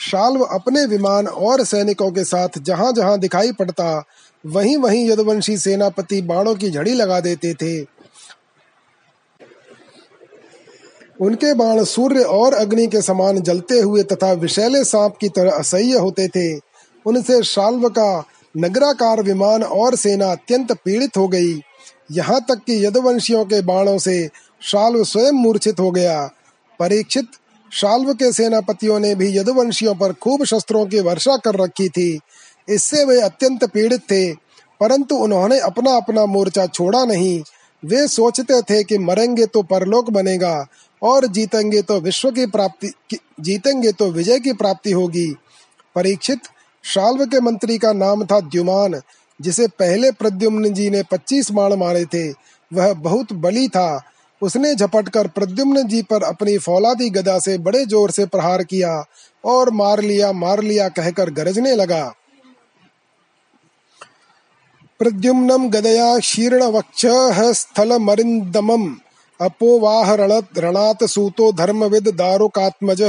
शाल्व 0.00 0.40
अपने 0.40 0.84
विमान 0.86 1.26
और 1.26 1.64
सैनिकों 1.64 2.10
के 2.10 2.24
साथ 2.24 2.58
जहाँ 2.58 2.92
जहाँ 2.92 3.18
दिखाई 3.18 3.52
पड़ता 3.52 4.04
वहीं 4.44 4.76
वहीं 4.76 5.10
यदुवंशी 5.10 5.56
सेनापति 5.58 6.20
बाणों 6.22 6.54
की 6.54 6.70
झड़ी 6.70 6.92
लगा 6.94 7.20
देते 7.20 7.54
थे। 7.54 7.80
उनके 11.20 11.54
बाण 11.54 11.84
सूर्य 11.84 12.22
और 12.22 12.54
अग्नि 12.54 12.86
के 12.86 13.02
समान 13.02 13.40
जलते 13.40 13.80
हुए 13.80 14.02
तथा 14.02 14.32
विशैले 14.32 14.84
सांप 14.84 15.16
की 15.20 15.28
तरह 15.28 15.50
असह्य 15.50 15.98
होते 15.98 16.28
थे। 16.28 16.54
उनसे 17.06 17.42
शाल्व 17.42 17.88
का 17.88 18.24
नगराकार 18.56 19.22
विमान 19.22 19.62
और 19.62 19.96
सेना 19.96 20.30
अत्यंत 20.32 20.72
पीड़ित 20.72 21.16
हो 21.16 21.28
गई। 21.28 21.60
यहाँ 22.10 22.40
तक 22.40 22.62
कि 22.66 22.84
यदुवंशियों 22.84 23.44
के 23.44 23.60
बाणों 23.62 23.98
से 23.98 24.28
शाल्व 24.62 25.04
स्वयं 25.04 25.32
मूर्छित 25.32 25.80
हो 25.80 25.90
गया। 25.90 26.22
परीक्षित 26.80 27.26
शाल्व 27.72 28.12
के 28.14 28.32
सेनापतियों 28.32 28.98
ने 29.00 29.14
भी 29.14 29.36
यदुवंशियों 29.38 29.94
पर 29.94 30.12
खूब 30.12 30.44
शस्त्रों 30.44 30.84
की 30.86 31.00
वर्षा 31.00 31.36
कर 31.36 31.54
रखी 31.54 31.88
थी। 31.88 32.18
इससे 32.68 33.04
वे 33.04 33.20
अत्यंत 33.20 33.64
पीड़ित 33.64 34.00
थे, 34.02 34.32
परंतु 34.80 35.16
उन्होंने 35.16 35.58
अपना 35.58 35.96
अपना 35.96 36.24
मोर्चा 36.26 36.66
छोड़ा 36.66 37.04
नहीं। 37.04 37.42
वे 37.82 38.06
सोचते 38.08 38.60
थे 38.62 38.82
कि 38.84 38.98
मरेंगे 38.98 39.46
तो 39.46 39.62
परलोक 39.62 40.10
बनेगा, 40.10 40.66
और 41.02 41.26
जीतेंगे 41.26 41.82
तो 41.82 42.00
विश्व 42.00 42.30
की 42.30 42.46
प्राप्ति 42.46 42.92
जीतेंगे 43.40 43.92
तो 43.92 44.10
विजय 44.10 44.38
की 44.38 44.52
प्राप्ति 44.52 44.92
होगी। 44.92 45.28
परीक्षित 45.96 46.48
शाल्व 46.84 47.24
के 47.26 47.40
मंत्री 47.40 47.78
का 47.78 47.92
नाम 47.92 48.24
था 48.24 48.40
द्युमान। 48.40 49.00
जिसे 49.40 49.66
पहले 49.78 50.10
प्रद्युम्न 50.12 50.72
जी 50.74 50.88
ने 50.90 51.02
पच्चीस 51.02 51.50
बाण 51.50 51.74
मारे 51.76 52.04
थे, 52.04 52.28
वह 52.70 52.92
बहुत 52.94 53.32
बली 53.32 53.68
था। 53.68 54.00
उसने 54.42 54.74
झपटकर 54.74 55.26
प्रद्युम्न 55.28 55.82
जी 55.88 56.02
पर 56.02 56.22
अपनी 56.22 56.56
फौलादी 56.58 57.08
गदा 57.10 57.38
से 57.38 57.56
बड़े 57.58 57.84
ज़ोर 57.86 58.10
से 58.10 58.26
प्रहार 58.26 58.62
किया 58.64 58.92
और 59.44 59.70
मार 59.70 60.00
लिया 60.00 60.32
मार 60.34 60.62
लिया 60.62 60.88
कहकर 60.88 61.30
गरजने 61.30 61.74
लगा। 61.74 62.04
प्रद्युम्नम 65.00 65.68
गदया 65.70 66.18
शीर्ण 66.20 66.64
वक्ष 66.68 67.06
स्थल 67.56 67.96
मरिंदमम 67.98 68.88
अपोवाह 69.40 70.14
रणत 70.14 71.04
सूतो 71.04 71.52
धर्मविद 71.52 72.08
दारुकात्मज। 72.08 73.02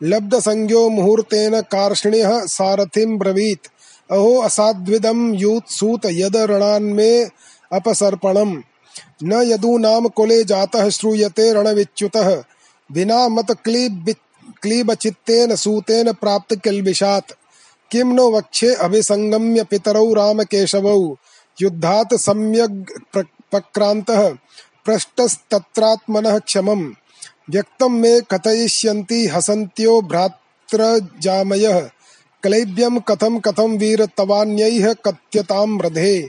लब्ध 0.00 0.38
संज्ञो 0.38 0.88
मुहूर्तेन 0.88 1.60
कार्षणिः 1.60 2.38
सारथिम 2.46 3.18
ब्रवीत। 3.18 3.68
अहो 4.10 4.40
असाध्विदम 4.40 5.34
यूत 5.34 5.68
सूत 5.68 6.00
यद 6.06 6.36
रणान्मे 6.36 7.24
अपसर्पणम। 7.72 8.62
न 9.22 9.32
यदू 9.32 9.78
नाम 9.78 10.08
कुले 10.08 10.44
जातः 10.44 10.88
श्रूयते 10.88 11.52
रणविच्युतः। 11.52 12.42
विना 12.92 13.28
मत 13.28 13.52
क्लीब 13.64 14.14
क्लीबचित्तेन 14.62 15.56
सूतेन 15.56 16.12
प्राप्त 16.12 16.54
किल्बिषात्। 16.54 17.32
किम 17.90 18.12
नो 18.12 18.30
वक्षे 18.30 18.74
अभिसंगम्य 18.74 19.64
पितरौ 19.64 20.14
राम 20.14 20.42
केशवौ 20.42 21.16
युद्धात् 21.62 22.14
सम्यग् 22.14 22.84
पक्रान्तः 23.52 24.28
पृष्टस्तत्रात्मनः 24.86 26.38
क्षमम्। 26.38 26.92
व्यक्तं 27.50 27.88
मे 27.88 28.20
कथयिष्यन्ति 28.20 29.26
हसन्त्यो 29.26 30.00
भ्रातृजामयः 30.02 31.90
क्लैब्यम 32.42 32.98
कथम 32.98 33.38
कथम 33.38 33.72
वीर 33.72 34.06
तवान्य 34.06 34.94
कथ्यताम 35.06 35.80
रधे 35.80 36.28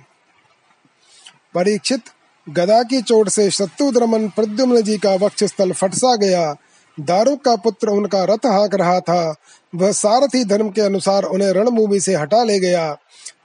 परीक्षित 1.55 2.01
गदा 2.49 2.83
की 2.83 3.01
चोट 3.01 3.29
से 3.29 3.49
शत्रुद्रमन 3.51 4.27
प्रद्युम्न 4.27 4.81
जी 4.81 4.97
का 4.97 5.13
वक्ष 5.15 5.43
स्थल 5.43 5.71
फट 5.71 5.93
सा 5.93 6.15
गया। 6.15 6.55
दारू 6.99 7.35
का 7.35 7.55
पुत्र 7.55 7.89
उनका 7.89 8.23
रथ 8.23 8.45
हाँक 8.45 8.75
रहा 8.75 8.99
था। 8.99 9.35
वह 9.75 9.91
सारथी 9.91 10.45
धर्म 10.45 10.69
के 10.69 10.81
अनुसार 10.81 11.23
उन्हें 11.23 11.51
रणभूमि 11.51 11.99
से 11.99 12.15
हटा 12.15 12.43
ले 12.43 12.59
गया। 12.59 12.97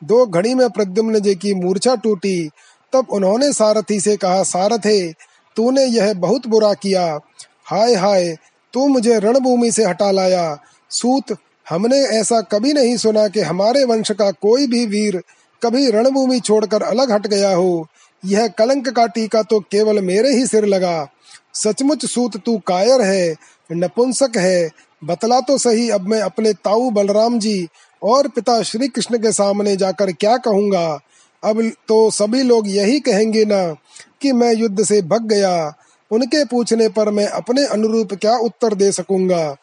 दो 0.05 0.26
घड़ी 0.26 0.55
में 0.55 0.70
प्रद्युम्न 0.70 1.20
जी 1.20 1.35
की 1.35 1.55
मूर्छा 1.55 1.94
टूटी। 1.94 2.50
तब 2.92 3.07
उन्होंने 3.11 3.52
सारथी 3.52 4.00
से 4.00 4.16
कहा, 4.16 4.42
सारथे, 4.42 5.12
तूने 5.57 5.85
यह 5.85 6.14
बहुत 6.14 6.46
बुरा 6.46 6.74
किया। 6.74 7.20
हाय 7.64 7.94
हाय, 7.94 8.37
तू 8.72 8.88
मुझे 8.88 9.18
रणभूमि 9.18 9.72
से 9.72 9.85
हटा 9.85 10.11
लाया। 10.11 10.59
सूत 10.90 11.37
हमने 11.66 11.96
ऐसा 11.96 12.40
कभी 12.40 12.72
नहीं 12.72 12.96
सुना 12.96 13.26
कि 13.29 13.40
हमारे 13.40 13.85
वंश 13.85 14.11
का 14.11 14.31
कोई 14.31 14.66
भी 14.66 14.85
वीर 14.87 15.22
कभी 15.62 15.90
रणभूमि 15.90 16.40
छोड़कर 16.40 16.83
अलग 16.83 17.12
हट 17.12 17.26
गया 17.26 17.55
हो। 17.55 17.87
यह 18.24 18.48
कलंक 18.48 18.88
का 18.88 19.07
टीका 19.07 19.42
तो 19.42 19.61
केवल 19.61 20.00
मेरे 20.00 20.29
ही 20.29 20.46
सिर 20.46 20.64
लगा। 20.64 21.09
सचमुच 21.55 22.07
सूत, 22.07 22.37
तू 22.37 22.59
कायर 22.59 23.00
है, 23.00 23.35
नपुंसक 23.72 24.37
है, 24.37 24.70
बतला 25.05 25.40
तो 25.40 25.59
सही, 25.59 25.90
अब 25.90 26.09
मैं 26.09 26.20
अपने 26.20 26.52
ताऊ 26.52 26.90
बलराम 26.90 27.38
जी 27.38 27.68
और 28.02 28.29
पिता 28.29 28.62
श्री 28.62 28.88
कृष्ण 28.88 29.18
के 29.18 29.33
सामने 29.33 29.76
जाकर 29.76 30.12
क्या 30.12 30.37
कहूँगा? 30.37 31.00
अब 31.42 31.72
तो 31.88 32.11
सभी 32.11 32.42
लोग 32.42 32.68
यही 32.68 33.00
कहेंगे 33.00 33.44
ना 33.44 33.74
कि 34.22 34.33
मैं 34.33 34.55
युद्ध 34.55 34.85
से 34.85 35.02
भग 35.02 35.26
गया। 35.26 35.72
उनके 36.11 36.44
पूछने 36.44 36.88
पर 36.88 37.11
मैं 37.11 37.26
अपने 37.26 37.64
अनुरूप 37.66 38.14
क्या 38.14 38.37
उत्तर 38.37 38.74
दे 38.74 38.92
सकूँगा? 38.92 39.57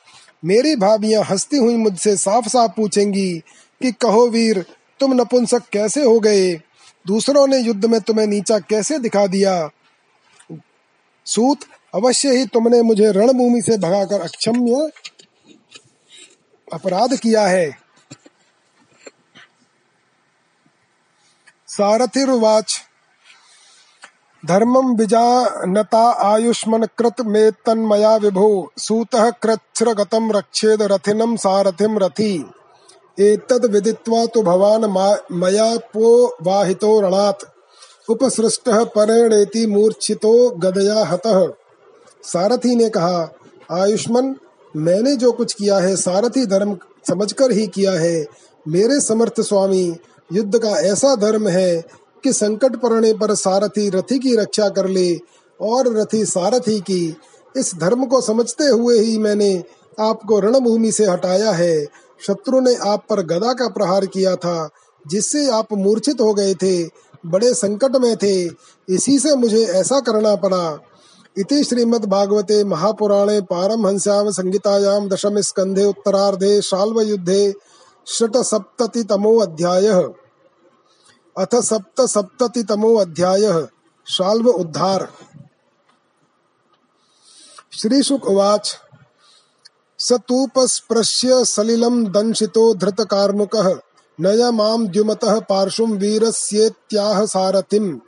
मेरी 0.46 0.76
भाभियाँ 0.76 1.24
हंसती 1.24 1.58
हुई 1.58 1.78
मुझसे 1.78 2.18
साफ़ 2.18 2.48
साफ़ 2.48 2.72
पूछेंगी 2.72 3.40
कि 3.82 3.92
कहो 3.92 4.28
वीर, 4.28 4.66
तुम 5.00 5.14
नपुंसक 5.14 5.64
कैसे 5.72 6.04
हो 6.04 6.20
गए? 6.20 6.54
दूसरों 7.08 7.48
ने 7.48 7.58
युद्ध 7.58 7.86
में 7.86 8.02
तुम्हें 8.02 8.28
नीचा 8.28 8.60
कैसे 8.60 9.00
दिखा 9.00 9.28
दिया? 9.28 9.70
सूत, 11.26 11.60
अवश्य 11.96 12.38
ही 12.38 12.46
तुमने 12.46 12.82
मुझे 12.82 13.12
रणभूमि 13.12 13.62
से 13.62 13.78
भगाकर 13.78 14.22
अक्षम्य 14.22 14.92
अपराध 16.74 17.20
किया 17.20 17.48
है। 17.48 17.78
सारथिर्वाच 21.68 22.82
धर्मं 24.46 24.98
विजानता 24.98 26.12
आयुष्मन 26.12 26.84
कृत 26.84 27.22
मे 27.22 27.52
तन्मया 27.52 28.16
विभो, 28.16 28.72
सूतः 28.78 29.30
कृच्छ्रगतं 29.30 30.32
रक्षेद 30.32 30.82
रथिनं 30.82 31.36
सारथिं 31.36 32.00
रथि। 32.00 32.52
एतद् 33.20 33.66
विदित्वा 33.66 34.26
तु 34.26 34.42
भवान् 34.42 34.92
मया 35.32 35.78
पो 35.78 36.36
वाहितो 36.42 37.02
रणात्। 37.02 37.44
उपसृष्टः 38.10 38.84
परेणेति 38.84 39.68
मूर्छितो 39.68 40.50
गदया 40.50 41.06
हतः। 41.06 41.48
सारथी 42.24 42.76
ने 42.76 42.90
कहा, 42.90 43.36
आयुष्मन, 43.72 44.36
मैंने 44.76 45.16
जो 45.16 45.32
कुछ 45.32 45.54
किया 45.54 45.78
है, 45.78 45.96
सारथी 45.96 46.46
धर्म 46.46 46.78
समझकर 47.08 47.52
ही 47.52 47.68
किया 47.68 47.92
है। 47.92 48.26
मेरे 48.68 49.02
समर्थ 49.02 49.42
स्वामी, 49.42 49.98
युद्ध 50.34 50.58
का 50.58 50.70
ऐसा 50.70 51.16
धर्म 51.16 51.48
है 51.48 52.03
कि 52.24 52.34
संकट 52.34 52.76
पड़ने 52.76 53.14
पर 53.14 53.36
सारथी 53.36 53.90
रथी 53.90 54.20
की 54.20 54.36
रक्षा 54.36 54.70
कर 54.70 54.88
ले 54.88 55.20
और 55.62 55.98
रथी 55.98 56.26
सारथी 56.26 56.80
की। 56.80 57.18
इस 57.58 57.76
धर्म 57.76 58.06
को 58.06 58.22
समझते 58.22 58.64
हुए 58.64 59.00
ही 59.00 59.18
मैंने 59.18 59.64
आपको 60.00 60.40
रणभूमि 60.40 60.92
से 60.92 61.06
हटाया 61.06 61.52
है। 61.52 61.88
शत्रु 62.28 62.60
ने 62.60 62.76
आप 62.76 63.06
पर 63.10 63.22
गदा 63.22 63.54
का 63.54 63.68
प्रहार 63.68 64.06
किया 64.06 64.36
था, 64.36 64.70
जिससे 65.08 65.50
आप 65.50 65.68
मूर्छित 65.74 66.22
हो 66.22 66.34
गए 66.34 66.54
थे, 66.54 66.90
बड़े 67.26 67.54
संकट 67.54 67.96
में 67.96 68.18
थे। 68.18 68.52
इसी 68.90 69.20
से 69.20 69.36
मुझे 69.36 69.66
ऐसा 69.66 70.00
करना 70.00 70.36
पड़ा। 70.36 70.80
इति 71.38 71.64
श्रीमद् 71.64 72.06
भागवते 72.06 72.64
महापुराणे 72.64 73.42
पारमहंस्याम 73.42 74.32
संगीतायाम 74.32 75.10
दशम 75.10 75.42
स्कंधे 75.42 75.86
उत्तरार्धे 75.86 76.62
शाल्व 76.62 77.02
युद्धे 77.02 77.54
षट्सप्ततितमोऽध्यायः 78.08 80.10
अथ 81.38 81.56
सप्तसप्ततितमोऽध्यायः 81.56 83.68
शाल्व 84.08 84.48
उद्धार। 84.48 85.14
श्रीशुक 87.72 88.26
उवाच। 88.26 88.78
स 90.00 90.14
तूपस्पृश्य 90.14 91.46
सलिलं 91.46 92.04
दंशितो 92.04 92.74
धृतकार्मुकः। 92.74 93.80
नय 94.20 94.52
माँ 94.52 94.88
द्युमतः 94.88 95.40
पार्श्वं 95.40 95.92
वीरस्येत्याह 95.92 97.26
सारथिम्। 97.26 98.00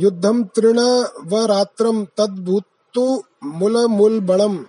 युद्धं 0.00 0.44
तृणवरात्रं 0.44 2.04
तद्भूतु 2.04 3.22
मुलमुल्बणम् 3.44 4.64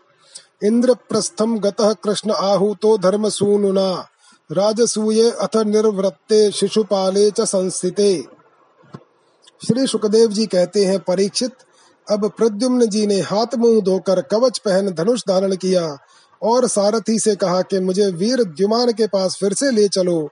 इन्द्रप्रस्थं 0.64 1.64
गतः 1.64 1.94
कृष्ण 1.94 2.32
आहूतो 2.32 2.98
धर्मसूनुना। 2.98 4.08
राजसूये 4.52 5.32
अथ 5.32 5.58
निर्वृत्ते 5.58 6.52
शिशुपाले 6.52 7.32
च 7.32 7.42
संस्थिते। 7.42 8.24
श्री 9.68 9.88
सुखदेव 9.88 10.28
जी 10.28 10.46
कहते 10.46 10.86
हैं, 10.86 11.00
परीक्षित, 11.00 11.52
अब 12.12 12.32
प्रद्युम्न 12.38 12.86
जी 12.86 13.08
ने 13.08 13.20
हाथ 13.22 13.56
मुँह 13.58 13.82
धोकर 13.82 14.22
कवच 14.22 14.58
पहन 14.58 14.90
धनुष 14.90 15.24
धारण 15.28 15.56
किया 15.56 15.98
और 16.42 16.68
सारथी 16.68 17.20
से 17.20 17.36
कहा 17.36 17.62
कि 17.62 17.80
मुझे 17.80 18.12
वीर 18.12 18.44
द्युमान 18.44 18.92
के 18.92 19.08
पास 19.08 19.38
फिर 19.40 19.54
से 19.54 19.72
ले 19.72 19.88
चलो। 19.88 20.30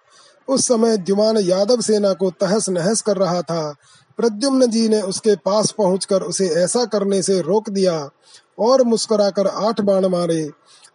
उस 0.50 0.68
समय 0.68 0.98
द्युमान 0.98 1.38
यादव 1.38 1.82
सेना 1.82 2.14
को 2.14 2.30
तहस 2.32 2.70
नहस 2.70 3.02
कर 3.02 3.18
रहा 3.18 3.42
था। 3.42 3.76
प्रद्युम्न 4.18 4.68
जी 4.68 4.90
ने 4.90 5.02
उसके 5.02 5.36
पास 5.36 5.72
पहुंचकर 5.72 6.22
उसे 6.22 6.48
ऐसा 6.48 6.86
करने 6.86 7.22
से 7.22 7.42
रोक 7.42 7.70
दिया 7.70 8.10
और 8.60 8.84
मुस्कुराकर 8.84 9.48
आठ 9.48 9.82
बाण 9.82 10.06
मारे। 10.06 10.50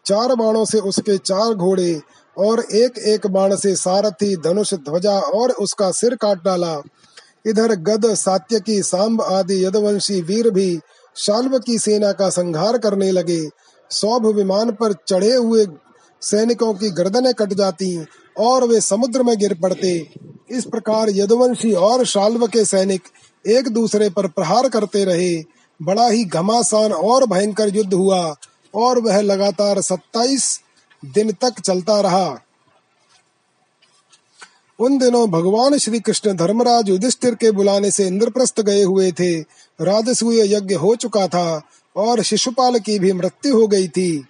चार 0.06 0.34
बाणों 0.34 0.64
से 0.64 0.78
उसके 0.78 1.18
चार 1.18 1.54
घोड़े 1.54 2.00
और 2.36 2.60
एक 2.60 2.98
एक 2.98 3.26
बाण 3.26 3.54
से 3.56 3.74
सारथी 3.76 4.36
धनुष 4.36 4.74
ध्वजा 4.74 5.18
और 5.18 5.50
उसका 5.50 5.90
सिर 5.90 6.14
काट 6.14 6.44
डाला। 6.44 6.80
इधर 7.46 7.74
गद, 7.74 8.14
सात्यकी, 8.14 8.82
सांब 8.82 9.22
आदि 9.22 9.64
यदवंशी 9.64 10.20
वीर 10.20 10.50
भी 10.50 10.78
शाल्व 11.16 11.58
की 11.58 11.78
सेना 11.78 12.12
का 12.12 12.28
संहार 12.30 12.78
करने 12.78 13.10
लगे। 13.10 13.40
सौभ 13.90 14.26
विमान 14.26 14.70
पर 14.70 14.92
चढ़े 15.08 15.34
हुए 15.34 15.66
सैनिकों 16.22 16.72
की 16.74 16.90
गर्दनें 16.90 17.32
कट 17.34 17.52
जाती 17.52 18.06
और 18.38 18.64
वे 18.64 18.80
समुद्र 18.80 19.22
में 19.22 19.36
गिर 19.38 19.54
पड़ते। 19.62 19.94
इस 20.50 20.64
प्रकार 20.64 21.10
यदुवंशी 21.10 21.72
और 21.72 22.04
शाल्व 22.04 22.46
के 22.46 22.64
सैनिक 22.64 23.02
एक 23.44 23.68
दूसरे 23.68 24.08
पर 24.10 24.26
प्रहार 24.26 24.68
करते 24.68 25.04
रहे। 25.04 25.34
बड़ा 25.80 26.08
ही 26.08 26.24
घमासान 26.24 26.92
और 26.92 27.26
भयंकर 27.26 27.76
युद्ध 27.76 27.92
हुआ 27.94 28.34
और 28.74 28.98
वह 28.98 29.20
लगातार 29.20 29.80
सत्ताईस 29.80 30.60
दिन 31.04 31.32
तक 31.32 31.60
चलता 31.60 32.00
रहा। 32.00 32.40
उन 34.78 34.98
दिनों 34.98 35.30
भगवान 35.30 35.78
श्री 35.78 36.00
कृष्ण 36.00 36.36
धर्मराज 36.36 36.88
युधिष्ठिर 36.88 37.34
के 37.34 37.50
बुलाने 37.50 37.90
से 37.90 38.06
इंद्रप्रस्थ 38.06 38.60
गए 38.60 38.82
हुए 38.82 39.12
थे। 39.12 39.40
राजसूय 39.80 40.54
यज्ञ 40.54 40.74
हो 40.74 40.96
चुका 40.96 41.28
था 41.28 41.62
और 41.96 42.22
शिशुपाल 42.22 42.78
की 42.78 42.98
भी 42.98 43.12
मृत्यु 43.12 43.60
हो 43.60 43.66
गई 43.66 43.88
थी। 43.88 44.26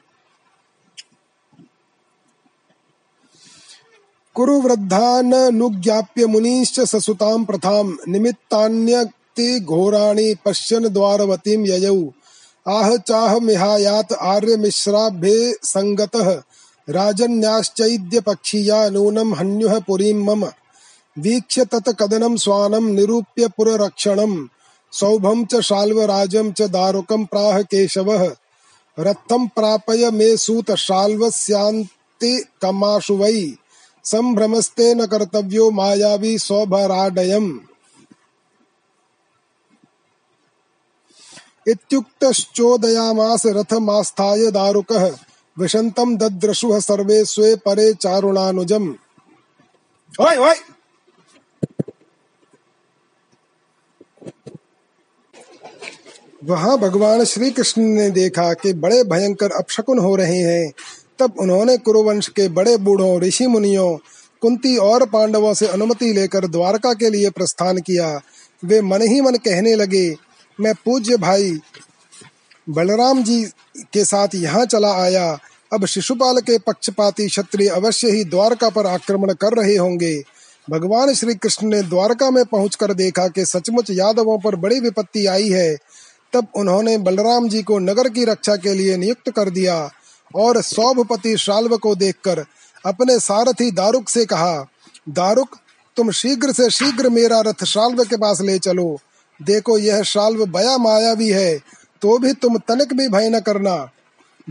कुरु 4.35 4.61
वृद्धानुज्ञाप्य 4.61 6.27
मुनीश्च 6.27 6.81
ससुतां 6.81 7.45
प्रथां 7.45 7.97
निमित्तान्यक्ति 8.09 9.61
घोराणि 9.61 10.37
पश्यन् 10.45 10.89
द्वारवतीं 10.89 11.67
ययौ। 11.67 12.13
आह 12.69 12.97
चाह 12.97 13.39
मिहायात 13.39 14.13
आर्य 14.13 14.57
मिश्राभ्ये 14.57 15.53
संगतः। 15.63 16.43
राजन्याश्चैद्य 16.91 18.21
पक्षीया 18.21 18.89
नूनं 18.89 19.35
हन्युः 19.35 19.81
पुरीं 19.81 20.15
मम। 20.15 20.45
वीक्ष्य 21.19 21.65
तत 21.65 21.97
कदनं 22.01 22.37
स्वानं 22.37 22.81
निरूप्य 22.81 23.49
पुररक्षणं। 23.49 24.47
सौभं 24.93 25.45
च 25.45 25.61
शाल्वराजं 25.61 26.53
च 26.53 26.63
दारुकं 26.63 27.25
प्राह 27.25 27.63
केशवः। 27.63 28.37
रत्थं 28.99 29.49
प्रापय 29.49 30.11
मे 30.11 30.37
सूत 30.37 30.71
शाल्वस्यान्ति 30.71 32.45
कमाशु 32.63 33.15
वै। 33.15 33.55
संभ्रमस्ते 34.05 34.95
न 34.95 35.07
कर्तव्यो 35.07 35.71
मायावी 35.71 36.39
सौभराडयम्। 36.39 37.59
इत्युक्तश्चोदयामास 41.69 43.43
रथमास्थाय 43.47 44.51
दारुकः। 44.51 45.19
विशन्तं 45.61 46.17
दद्रशुः 46.17 46.81
सर्वे 46.81 47.25
स्वे 47.25 47.57
परे 47.57 47.93
चारुणानुजम्। 47.95 48.95
ओए 50.21 50.37
ओए 50.37 50.55
वहाँ 56.45 56.79
भगवान 56.79 57.25
श्री 57.25 57.51
कृष्ण 57.51 57.83
ने 57.83 58.11
देखा 58.11 58.53
कि 58.53 58.73
बड़े 58.73 59.05
भयंकर 59.05 59.51
अपशकुन 59.51 59.99
हो 59.99 60.17
रहे 60.17 60.39
हैं। 60.39 60.73
तब 61.19 61.35
उन्होंने 61.41 61.77
कुरुवंश 61.79 62.29
के 62.29 62.49
बड़े 62.49 62.77
बूढ़ों, 62.77 63.21
ऋषि 63.21 63.47
मुनियों, 63.47 63.97
कुंती 64.43 64.77
और 64.77 65.07
पांडवों 65.07 65.55
से 65.55 65.67
अनुमति 65.67 66.13
लेकर 66.13 66.47
द्वारका 66.47 66.95
के 66.95 67.11
लिए 67.11 67.31
प्रस्थान 67.31 67.79
किया। 67.79 68.21
वे 68.65 68.81
मन 68.81 69.03
ही 69.03 69.21
मन 69.21 69.35
कहने 69.35 69.75
लगे, 69.75 70.17
मैं 70.61 70.75
पूज्य 70.75 71.17
भाई, 71.17 71.61
बलराम 72.71 73.23
जी 73.23 73.45
के 73.93 74.05
साथ 74.05 74.29
यहाँ 74.35 74.65
चला 74.67 74.93
आया। 74.93 75.39
अब 75.73 75.85
शिशुपाल 75.87 76.39
के 76.41 76.59
पक्षपाती 76.59 77.27
क्षत्रिय 77.27 77.69
अवश्य 77.69 78.11
ही 78.11 78.25
द्वारका 78.25 78.69
पर 78.69 78.87
आक्रमण 78.87 79.33
कर 79.33 79.55
रहे 79.55 79.77
होंगे। 79.77 80.15
भगवान 80.71 81.13
श्री 81.15 81.35
कृष्ण 81.35 81.67
ने 81.67 81.83
द्वारका 81.83 82.31
में 82.31 82.45
पहुंचकर 82.45 82.93
देखा 82.95 83.27
कि 83.29 83.45
सचमुच 83.45 83.91
यादवों 83.91 84.39
पर 84.39 84.57
बड़ी 84.57 84.81
विपत्ति 84.81 85.27
आई 85.27 85.49
है। 85.49 85.77
तब 86.33 86.47
उन्होंने 86.57 86.97
बलराम 86.99 87.49
जी 87.49 87.63
को 87.63 87.79
नगर 87.79 88.09
की 88.09 88.25
रक्षा 88.25 88.57
के 88.57 88.75
लिए 88.75 88.97
नियुक्त 88.97 89.31
कर 89.31 89.51
दिया 89.51 89.79
और 90.35 90.61
सौभपति 90.63 91.37
शाल्व 91.37 91.77
को 91.77 91.95
देखकर 91.95 92.45
अपने 92.85 93.19
सारथी 93.21 93.71
दारुक 93.71 94.09
से 94.09 94.25
कहा, 94.25 94.67
दारुक, 95.09 95.57
तुम 95.97 96.11
शीघ्र 96.11 96.53
से 96.53 96.69
शीघ्र 96.71 97.09
मेरा 97.09 97.41
रथ 97.41 97.65
शाल्व 97.65 98.05
के 98.05 98.17
पास 98.17 98.41
ले 98.41 98.59
चलो। 98.59 98.97
देखो, 99.41 99.79
यह 99.79 100.03
शाल्व 100.03 100.45
बया 100.47 100.77
मायावी 100.79 101.29
है 101.29 101.59
तो 102.03 102.19
भी 102.19 102.33
तुम 102.33 102.59
तनिक 102.59 102.93
भी 102.95 103.09
भय 103.09 103.29
न 103.29 103.41
करना। 103.41 103.77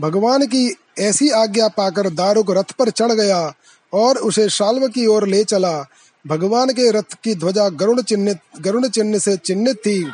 भगवान 0.00 0.46
की 0.46 0.76
ऐसी 0.98 1.30
आज्ञा 1.30 1.68
पाकर 1.68 2.10
दारुक 2.10 2.50
रथ 2.50 2.72
पर 2.72 2.90
चढ़ 2.90 3.12
गया 3.12 3.54
और 3.92 4.18
उसे 4.18 4.48
शाल्व 4.48 4.88
की 4.88 5.06
ओर 5.06 5.28
ले 5.28 5.44
चला। 5.44 5.86
भगवान 6.26 6.70
के 6.70 6.90
रथ 6.90 7.14
की 7.24 7.34
ध्वजा 7.34 7.68
गरुण 7.68 8.02
चिन्हित, 8.02 8.38
गरुण 8.60 8.88
चिन्ह 8.88 9.18
से 9.18 9.36
चिन्हित 9.36 9.76
थी। 9.76 10.10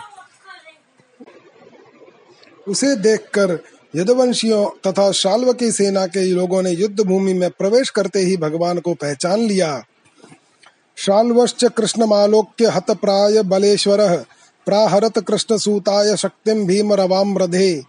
उसे 2.69 2.97
देखकर 2.97 3.59
यदुवंशियों 3.97 4.67
तथा 4.87 5.13
शाल्व 5.13 5.53
की 5.53 5.73
सेना 5.73 6.07
के 6.07 6.23
लोगों 6.23 6.63
ने 6.63 6.71
युद्ध 6.71 7.01
भूमि 7.01 7.35
में 7.35 7.51
प्रवेश 7.51 7.91
करते 7.91 8.19
ही 8.19 8.37
भगवान 8.37 8.79
को 8.79 8.95
पहचान 8.95 9.41
लिया। 9.41 9.85
शाल्वश्च 10.97 11.65
कृष्णमालोक्य 11.65 12.67
हत 12.67 12.91
प्राय 12.91 13.43
बलेश्वर 13.43 14.25
प्राहरत 14.67 15.19
कृष्ण 15.19 15.57
सूताय 15.59 16.17
शक्तिम 16.17 16.67
भीम 16.67 16.93
रवाम्रधे 16.93 17.83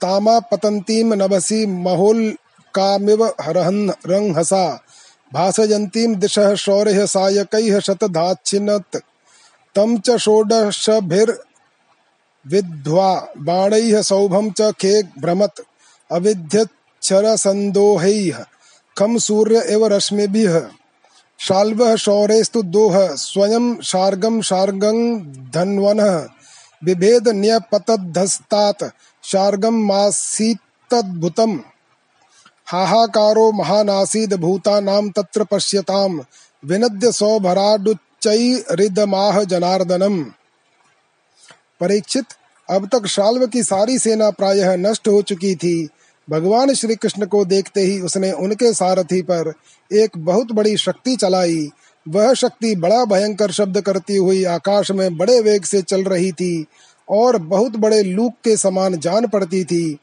तामा 0.00 0.38
पतंतीम 0.38 1.14
नभसी 1.14 1.66
महोल 1.66 2.36
कामिव 2.74 3.24
हरहन 3.24 3.92
रंहसा 4.06 4.80
भासयन्तीं 5.34 6.14
दिशः 6.14 6.54
शौर्य 6.54 7.06
सायकैः 7.06 7.80
शतधाच्छिनत्। 7.80 8.96
तं 9.74 9.98
च 9.98 10.16
षोडशभिर् 10.16 11.30
विद्ध्वा 12.46 13.28
बाणैः 13.38 14.02
सौभं 14.02 14.50
च 14.50 14.62
खे 14.62 15.02
भ्रमत्। 15.02 15.60
अविध्यच्छरसन्दोहैः 16.12 18.44
खं 18.98 19.18
सूर्य 19.18 19.66
इव 19.70 19.86
रश्मिभिः। 19.86 20.66
शाल्वः 21.38 21.96
शौरेस्तु 21.96 22.62
दोह, 22.62 23.14
स्वयं 23.14 23.80
शार्गं 23.80 24.42
शार्गं 24.42 25.18
धन्वनः। 25.50 26.26
बिभेद 26.84 27.28
न्यपतद्धस्तात् 27.28 28.84
शार्गं 29.24 29.70
मासीत्तद्भुतम्। 29.70 31.58
हाहाकारो 32.66 33.52
महानासीद 33.52 34.34
भूता 34.34 34.80
नाम 34.80 35.10
तत्र 35.10 35.44
पश्यताम। 35.44 36.24
विनद्य 36.64 37.12
सौभराडुच्चैरिदमाह 37.12 39.44
जनार्दनम 39.44 40.26
परीक्षित, 41.80 42.24
अब 42.70 42.86
तक 42.86 43.06
शाल्व 43.06 43.46
की 43.46 43.62
सारी 43.62 43.98
सेना 43.98 44.30
प्रायः 44.30 44.76
नष्ट 44.76 45.08
हो 45.08 45.22
चुकी 45.22 45.54
थी। 45.54 45.88
भगवान 46.30 46.74
श्री 46.74 46.96
कृष्ण 46.96 47.26
को 47.26 47.44
देखते 47.44 47.80
ही 47.80 48.00
उसने 48.00 48.32
उनके 48.32 48.74
सारथी 48.74 49.22
पर 49.22 49.52
एक 49.92 50.18
बहुत 50.18 50.52
बड़ी 50.52 50.76
शक्ति 50.76 51.16
चलाई। 51.16 51.70
वह 52.08 52.34
शक्ति 52.34 52.76
बड़ा 52.76 53.04
भयंकर 53.04 53.50
शब्द 53.50 53.80
करती 53.80 54.16
हुई 54.16 54.44
आकाश 54.44 54.90
में 54.90 55.16
बड़े 55.16 55.40
वेग 55.40 55.64
से 55.64 55.82
चल 55.82 56.04
रही 56.04 56.32
थी। 56.32 56.66
और 57.08 57.36
बहुत 57.36 57.76
बड़े 57.76 58.02
लूक 58.02 58.32
के 58.44 58.56
समान 58.56 58.98
जान 58.98 59.26
पड़ती 59.26 59.64
थी। 59.64 59.98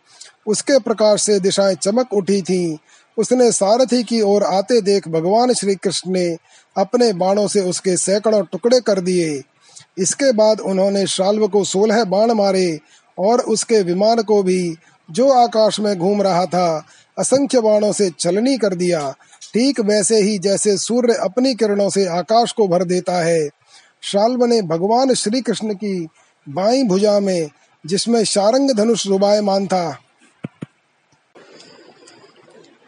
उसके 0.47 0.79
प्रकाश 0.79 1.21
से 1.21 1.39
दिशाएँ 1.39 1.75
चमक 1.75 2.13
उठी 2.13 2.41
थीं। 2.41 2.77
उसने 3.17 3.51
सारथी 3.51 4.03
की 4.03 4.21
ओर 4.21 4.43
आते 4.43 4.81
देख 4.81 5.07
भगवान 5.07 5.53
श्री 5.53 5.75
कृष्ण 5.75 6.11
ने 6.11 6.37
अपने 6.77 7.13
बाणों 7.13 7.47
से 7.47 7.61
उसके 7.61 7.97
सैकड़ों 7.97 8.43
टुकड़े 8.43 8.79
कर 8.81 8.99
दिए। 8.99 9.41
इसके 9.97 10.31
बाद 10.31 10.59
उन्होंने 10.59 11.07
शाल्व 11.07 11.47
को 11.47 11.63
सोलह 11.63 12.03
बाण 12.03 12.31
मारे 12.31 12.79
और 13.19 13.39
उसके 13.39 13.81
विमान 13.81 14.21
को 14.21 14.43
भी 14.43 14.75
जो 15.11 15.31
आकाश 15.31 15.79
में 15.79 15.99
घूम 15.99 16.21
रहा 16.21 16.45
था, 16.45 16.85
असंख्य 17.19 17.61
बाणों 17.61 17.91
से 17.93 18.09
चलनी 18.09 18.57
कर 18.57 18.75
दिया। 18.75 19.15
ठीक 19.53 19.79
वैसे 19.79 20.21
ही 20.21 20.39
जैसे 20.39 20.77
सूर्य 20.77 21.13
अपनी 21.13 21.55
किरणों 21.55 21.89
से 21.89 22.05
आकाश 22.05 22.51
को 22.51 22.67
भर 22.67 22.83
देता 22.83 23.23
है। 23.23 23.49
शाल्व 24.01 24.45
ने 24.45 24.61
भगवान 24.61 25.13
श्री 25.13 25.41
कृष्ण 25.41 25.73
की 25.73 26.07
बाई 26.49 26.83
भुजा 26.83 27.19
में, 27.19 27.49
जिसमें 27.85 28.23
शारंग 28.23 28.71
धनुष 28.71 29.07
रुबायमान 29.07 29.67
था। 29.67 29.97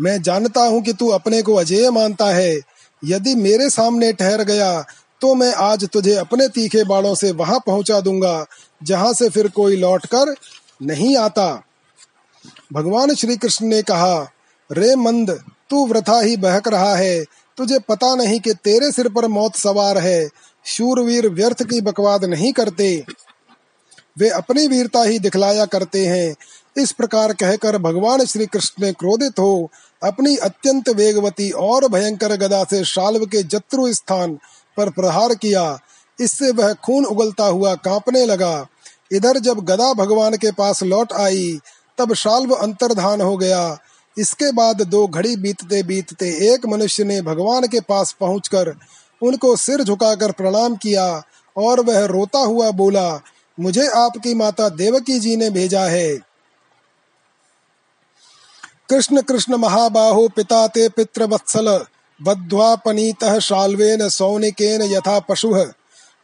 मैं 0.00 0.22
जानता 0.22 0.60
हूँ 0.60 0.82
कि 0.82 0.92
तू 0.92 1.08
अपने 1.08 1.42
को 1.42 1.54
अजय 1.54 1.90
मानता 1.90 2.26
है। 2.26 2.60
यदि 3.04 3.34
मेरे 3.34 3.70
सामने 3.70 4.12
ठहर 4.12 4.42
गया 4.42 4.84
तो 5.20 5.34
मैं 5.34 5.54
आज 5.54 5.88
तुझे 5.88 6.14
अपने 6.14 6.48
तीखे 6.48 6.84
बाणों 6.84 7.14
से 7.14 7.32
वहाँ 7.32 7.60
पहुँचा 7.66 8.00
दूँगा, 8.00 8.46
जहाँ 8.82 9.12
से 9.12 9.28
फिर 9.28 9.48
कोई 9.48 9.76
लौटकर 9.76 10.34
नहीं 10.82 11.16
आता। 11.16 11.62
भगवान 12.72 13.14
श्री 13.14 13.36
कृष्ण 13.36 13.66
ने 13.66 13.82
कहा, 13.82 14.30
रे 14.72 14.96
मंद, 14.96 15.44
तू 15.70 15.86
व्रथा 15.86 16.20
ही 16.20 16.36
बहक 16.36 16.68
रहा 16.68 16.96
है। 16.96 17.24
तुझे 17.56 17.78
पता 17.78 18.14
नहीं 18.14 18.40
कि 18.40 18.54
तेरे 18.54 18.92
सिर 18.92 19.08
पर 19.08 19.28
मौत 19.28 19.56
सवार 19.56 19.98
है। 19.98 20.28
शूरवीर 20.64 21.28
व्यर्थ 21.28 21.62
की 21.62 21.80
बकवाद 21.80 22.24
नहीं 22.24 22.52
करते। 22.52 23.04
वे 24.18 24.28
अपनी 24.28 24.66
वीरता 24.68 25.02
ही 25.02 25.18
दिखलाया 25.18 25.64
करते 25.64 26.06
हैं। 26.06 26.36
इस 26.76 26.92
प्रकार 26.92 27.32
कहकर 27.32 27.78
भगवान 27.78 28.24
श्री 28.24 28.46
कृष्ण 28.46 28.84
ने 28.84 28.92
क्रोधित 28.92 29.38
हो 29.38 29.70
अपनी 30.02 30.36
अत्यंत 30.36 30.88
वेगवती 30.88 31.50
और 31.50 31.88
भयंकर 31.88 32.36
गदा 32.36 32.64
से 32.64 32.84
शाल्व 32.84 33.26
के 33.26 33.42
जत्रु 33.42 33.92
स्थान 33.92 34.38
पर 34.76 34.90
प्रहार 34.90 35.34
किया। 35.34 35.78
इससे 36.18 36.50
वह 36.50 36.72
खून 36.74 37.04
उगलता 37.04 37.44
हुआ 37.44 37.74
कांपने 37.74 38.24
लगा। 38.26 38.66
इधर 39.12 39.38
जब 39.38 39.60
गदा 39.60 39.92
भगवान 39.94 40.36
के 40.36 40.50
पास 40.52 40.82
लौट 40.82 41.12
आई, 41.12 41.58
तब 41.98 42.14
शाल्व 42.14 42.54
अंतर्धान 42.54 43.20
हो 43.20 43.36
गया। 43.36 43.78
इसके 44.16 44.50
बाद 44.52 44.82
दो 44.82 45.06
घड़ी 45.06 45.36
बीतते 45.36 45.82
बीतते 45.82 46.28
एक 46.52 46.66
मनुष्य 46.66 47.04
ने 47.04 47.20
भगवान 47.22 47.66
के 47.66 47.80
पास 47.80 48.12
पहुंचकर 48.20 48.74
उनको 49.22 49.54
सिर 49.56 49.82
झुकाकर 49.82 50.32
प्रणाम 50.32 50.76
किया 50.76 51.06
और 51.56 51.80
वह 51.80 52.04
रोता 52.04 52.38
हुआ 52.38 52.70
बोला, 52.70 53.20
मुझे 53.58 53.86
आपकी 53.86 54.34
माता 54.34 54.68
देवकी 54.68 55.18
जी 55.20 55.36
ने 55.36 55.50
भेजा 55.50 55.84
है। 55.84 56.16
कृष्ण 58.90 59.20
कृष्ण 59.22 59.56
महाबाहो 59.56 60.28
पिता 60.28 60.66
ते 60.66 60.88
पितृवत्सल। 60.88 61.68
बद्ध्वा 62.22 62.74
पनीतः 62.74 63.38
शाल्वेन 63.38 64.08
सौनिकेन 64.08 64.82
यथा 64.82 65.18
पशुः। 65.18 65.66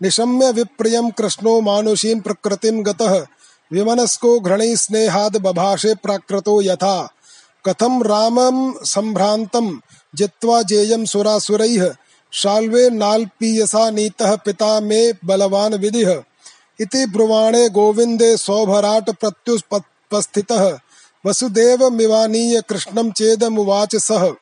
निशम्य 0.03 0.53
विप्रियं 0.53 1.11
कृष्णो 1.11 1.61
मानुषीं 1.61 2.21
प्रकृतिं 2.21 2.87
गतः। 2.87 3.27
विमनस्को 3.73 4.41
घृणै 4.41 4.77
स्नेहाद 4.77 5.37
बभाषे 5.37 5.95
प्राकृतो 5.95 6.63
यथा। 6.63 7.09
कथम 7.67 8.03
रामं 8.03 8.73
संभ्रांतं 8.85 9.79
जित्वा 10.15 10.63
जेयं 10.63 11.05
सुरासुरैः। 11.05 11.95
शाल्वे 12.33 12.91
नाल्पीयसा 12.91 13.91
नीतः 13.91 14.37
पिता 14.37 14.81
मे 14.81 15.13
बलवान 15.25 15.75
विधिः। 15.75 16.23
इति 16.81 17.07
ब्रुवाणे 17.07 17.69
गोविंदे 17.69 18.37
सौभराट 18.37 19.11
प्रत्युपस्थितः। 19.11 20.79
वसुदेव 21.27 21.91
मिवानीय 21.91 22.63
कृष्णम 22.69 23.13
चेदमुवाच 23.13 23.97
सह 23.97 24.33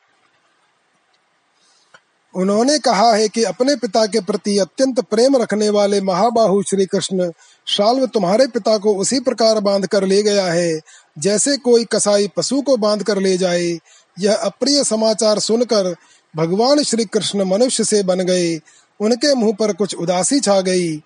उन्होंने 2.39 2.78
कहा 2.78 3.12
है 3.12 3.28
कि 3.28 3.43
अपने 3.45 3.74
पिता 3.76 4.05
के 4.07 4.20
प्रति 4.20 4.57
अत्यंत 4.59 5.01
प्रेम 5.01 5.36
रखने 5.36 5.68
वाले 5.70 6.01
महाबाहु 6.01 6.62
श्री 6.62 6.84
कृष्ण 6.86 7.30
शाल्व 7.66 8.07
तुम्हारे 8.07 8.47
पिता 8.47 8.76
को 8.78 8.95
उसी 8.95 9.18
प्रकार 9.20 9.61
बाँध 9.61 9.86
कर 9.86 10.05
ले 10.05 10.22
गया 10.22 10.45
है, 10.45 10.80
जैसे 11.18 11.57
कोई 11.57 11.84
कसाई 11.84 12.28
पशु 12.36 12.61
को 12.62 12.76
बाँध 12.76 13.03
कर 13.03 13.18
ले 13.18 13.36
जाए। 13.39 13.78
यह 14.16 14.34
अप्रिय 14.34 14.84
समाचार 14.84 15.39
सुनकर 15.39 15.95
भगवान 16.34 16.82
श्री 16.82 17.05
कृष्ण 17.05 17.45
मनुष्य 17.45 17.84
से 17.84 18.03
बन 18.03 18.20
गए। 18.20 18.57
उनके 19.01 19.34
मुँह 19.34 19.55
पर 19.61 19.72
कुछ 19.72 19.95
उदासी 19.95 20.41
छा 20.41 20.61
गई। 20.61 20.97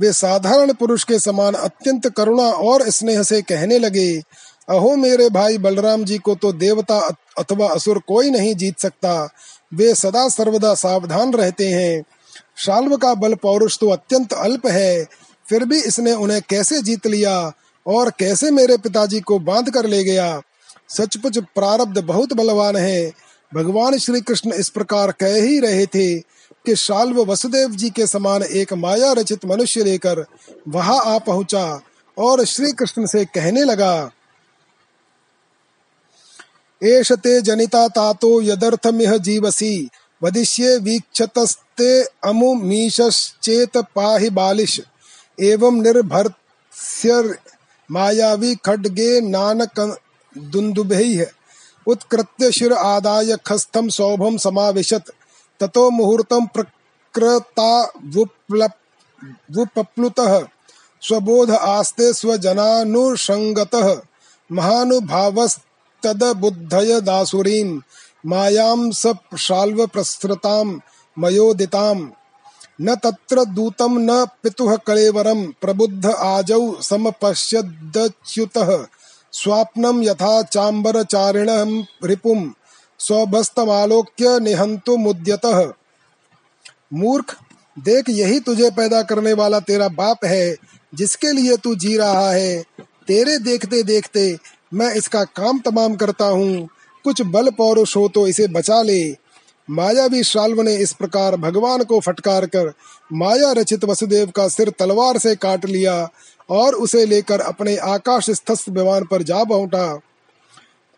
वे 0.00 0.12
साधारण 0.12 0.72
पुरुष 0.72 1.04
के 1.04 1.18
समान 1.18 1.54
अत्यंत 1.54 2.08
करुणा 2.08 2.42
और 2.42 2.88
स्नेह 2.90 3.22
से 3.22 3.40
कहने 3.42 3.78
लगे, 3.78 4.22
अहो 4.68 4.94
मेरे 4.96 5.28
भाई 5.30 5.58
बलराम 5.58 6.04
जी 6.04 6.18
को 6.18 6.34
तो 6.34 6.52
देवता 6.54 6.98
अथवा 7.38 7.68
असुर 7.68 7.98
कोई 7.98 8.30
नहीं 8.30 8.54
जीत 8.54 8.78
सकता। 8.78 9.28
वे 9.72 9.94
सदा 9.94 10.28
सर्वदा 10.28 10.74
सावधान 10.74 11.32
रहते 11.34 11.66
हैं। 11.66 12.02
शाल्व 12.56 12.96
का 12.96 13.14
बल 13.14 13.34
पौरुष 13.34 13.78
तो 13.78 13.88
अत्यंत 13.90 14.32
अल्प 14.32 14.66
है, 14.66 15.04
फिर 15.46 15.64
भी 15.64 15.80
इसने 15.82 16.12
उन्हें 16.12 16.40
कैसे 16.48 16.80
जीत 16.82 17.06
लिया 17.06 17.52
और 17.86 18.10
कैसे 18.10 18.50
मेरे 18.50 18.76
पिताजी 18.76 19.20
को 19.20 19.38
बाँध 19.38 19.70
कर 19.70 19.86
ले 19.86 20.02
गया? 20.04 20.40
सचमुच 20.88 21.38
प्रारब्ध 21.54 21.98
बहुत 21.98 22.32
बलवान 22.32 22.76
है। 22.76 23.12
भगवान 23.52 23.96
श्री 23.98 24.20
कृष्ण 24.20 24.52
इस 24.52 24.68
प्रकार 24.68 25.10
कह 25.12 25.34
ही 25.42 25.58
रहे 25.60 25.86
थे 25.86 26.18
कि 26.66 26.74
शाल्व 26.76 27.20
वसुदेव 27.22 27.70
जी 27.70 27.90
के 27.90 28.06
समान 28.06 28.42
एक 28.42 28.72
माया 28.72 29.12
रचित 29.12 29.44
मनुष्य 29.44 29.84
लेकर 29.84 30.24
वहाँ 30.68 30.98
आ 31.04 31.18
पहुँचा 31.18 31.64
और 32.16 32.44
श्री 32.44 32.72
कृष्ण 32.72 33.06
से 33.06 33.24
कहने 33.24 33.64
लगा 33.64 34.10
एष 36.82 37.12
ते 37.12 37.40
जनिता 37.40 37.88
तातो 37.88 38.42
यदर्थमिह 38.42 39.16
जीवसी। 39.16 39.88
वदिष्ये 40.22 40.76
वीक्षतस्ते 40.78 42.02
अमुमीशश्चेत 42.02 43.76
पाहि 43.76 44.30
बालिश। 44.30 44.80
एवं 45.40 45.82
निर्भर्स्य 45.82 47.34
मायावी 47.90 48.54
खड्गे 48.54 49.20
नानक 49.20 49.98
दुन्दुभैः 50.38 51.26
उत्कृत्य 51.86 52.52
शिर 52.52 52.72
आदाय 52.72 53.36
खस्थम 53.46 53.88
सौभम 53.88 54.36
समाविशत। 54.36 55.04
ततो 55.60 55.90
मुहूर्तम 55.90 56.46
प्रकृता 56.46 57.92
वुपप्लुतः 59.52 60.40
स्वबोध 61.02 61.50
आस्ते 61.50 62.12
स्वजनानुषंगतः 62.12 63.88
महानुभावस्तदबुद्धय 66.06 67.00
दासुरीं, 67.00 67.80
मायां 68.26 68.90
शाल्व 69.38 69.86
प्रसृतां 69.86 70.78
मयोदिताम् 71.18 72.10
न 72.80 72.94
तत्र 72.94 73.44
दूतं 73.44 73.98
न 73.98 74.24
पितुः 74.24 74.76
कलेवरं, 74.76 75.46
प्रबुद्ध 75.46 76.06
आजौ 76.06 76.80
समपश्यदच्युतः। 76.80 78.86
स्वाप्नं 79.32 80.02
यथा 80.02 80.42
चाम्बरचारिणं 80.42 81.84
रिपुं, 82.04 82.50
स्वभस्तमालोक्य 82.98 84.40
निहंतु 84.40 84.96
मुद्यतः। 84.96 85.72
मूर्ख, 86.94 87.36
देख 87.78 88.08
यही 88.08 88.40
तुझे 88.40 88.70
पैदा 88.70 89.02
करने 89.02 89.32
वाला 89.32 89.60
तेरा 89.60 89.88
बाप 89.88 90.24
है, 90.24 90.56
जिसके 90.94 91.32
लिए 91.32 91.56
तू 91.56 91.74
जी 91.74 91.96
रहा 91.96 92.30
है। 92.30 92.64
तेरे 92.80 93.38
देखते 93.38 93.82
देखते 93.82 94.38
मैं 94.72 94.92
इसका 94.94 95.22
काम 95.36 95.58
तमाम 95.58 95.94
करता 95.94 96.24
हूँ। 96.26 96.68
कुछ 97.04 97.22
बल 97.22 97.50
पौरुष 97.50 97.96
हो 97.96 98.08
तो 98.08 98.26
इसे 98.28 98.46
बचा 98.48 98.80
ले। 98.82 99.02
मायावी 99.68 100.22
श्राल्व 100.24 100.60
ने 100.62 100.76
इस 100.76 100.92
प्रकार 100.92 101.36
भगवान 101.36 101.82
को 101.82 102.00
फटकार 102.00 102.46
कर 102.46 102.72
माया 103.12 103.52
रचित 103.52 103.84
वसुदेव 103.84 104.30
का 104.30 104.46
सिर 104.48 104.70
तलवार 104.70 105.18
से 105.18 105.34
काट 105.36 105.66
लिया 105.66 106.08
और 106.50 106.74
उसे 106.74 107.04
लेकर 107.06 107.40
अपने 107.40 107.76
आकाश 107.76 108.30
स्थस्थ 108.30 108.68
विमान 108.68 109.04
पर 109.04 109.22
जा 109.22 109.42
पहुँचा। 109.44 109.94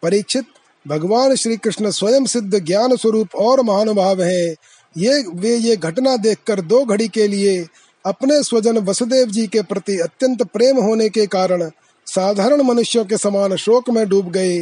परीक्षित, 0.03 0.45
भगवान 0.87 1.35
श्री 1.35 1.57
कृष्ण 1.57 1.91
स्वयं 1.91 2.25
सिद्ध 2.27 2.59
ज्ञान 2.59 2.97
स्वरूप 2.97 3.35
और 3.35 3.61
महानुभाव 3.61 4.23
है। 4.23 4.55
ये, 4.97 5.23
वे 5.35 5.57
ये 5.57 5.77
घटना 5.77 6.17
देखकर 6.17 6.61
दो 6.61 6.85
घड़ी 6.85 7.09
के 7.09 7.29
लिए 7.29 7.67
अपने 8.05 8.43
स्वजन 8.43 8.79
वसुदेव 8.79 9.29
जी 9.29 9.47
के 9.47 9.63
प्रति 9.63 9.99
अत्यंत 9.99 10.43
प्रेम 10.43 10.77
होने 10.77 11.09
के 11.09 11.27
कारण 11.27 11.71
साधारण 12.15 12.63
मनुष्यों 12.63 13.05
के 13.05 13.17
समान 13.17 13.57
शोक 13.57 13.91
में 13.91 14.09
डूब 14.09 14.31
गए, 14.31 14.61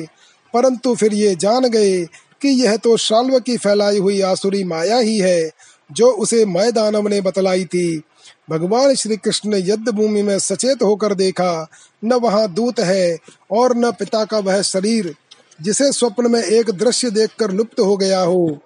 परंतु 0.55 0.95
फिर 0.95 1.15
ये 1.15 1.35
जान 1.37 1.69
गए 1.69 2.05
कि 2.43 2.49
यह 2.63 2.77
तो 2.77 2.97
शाल्व 2.97 3.39
की 3.39 3.57
फैलाई 3.57 3.99
हुई 3.99 4.21
आसुरी 4.21 4.63
माया 4.65 4.99
ही 4.99 5.19
है, 5.19 5.51
जो 5.91 6.11
उसे 6.13 6.45
मैदानव 6.47 7.09
ने 7.09 7.21
बतलाई 7.21 7.65
थी। 7.65 8.03
भगवान 8.51 8.95
श्री 8.95 9.17
कृष्ण 9.17 9.51
ने 9.51 9.59
युद्ध 9.59 9.89
भूमि 9.89 10.23
में 10.23 10.39
सचेत 10.39 10.83
होकर 10.83 11.15
देखा, 11.15 11.69
न 12.05 12.13
वहाँ 12.15 12.49
दूत 12.55 12.81
है 12.81 13.17
और 13.51 13.77
न 13.77 13.91
पिता 13.91 14.25
का 14.25 14.39
वह 14.39 14.61
शरीर, 14.63 15.15
जिसे 15.61 15.93
स्वप्न 15.93 16.31
में 16.31 16.43
एक 16.43 16.71
दृश्य 16.71 17.11
देखकर 17.11 17.51
लुप्त 17.51 17.81
हो 17.81 17.97
गया 17.97 18.21
हो। 18.21 18.59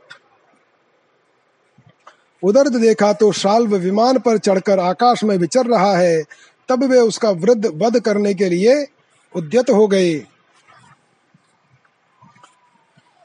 उधर 2.43 2.68
देखा 2.70 3.12
तो 3.12 3.30
शाल्व 3.32 3.76
विमान 3.76 4.18
पर 4.18 4.39
चढ़कर 4.39 4.78
आकाश 4.78 5.24
में 5.24 5.37
विचर 5.37 5.66
रहा 5.66 5.97
है 5.97 6.22
तब 6.69 6.85
वे 6.85 6.99
उसका 6.99 7.31
वृद्ध 7.31 7.71
वध 7.75 8.01
करने 8.01 8.35
के 8.35 8.49
लिए 8.49 8.87
उद्यत 9.37 9.71
हो 9.71 9.89
गए। 9.89 10.27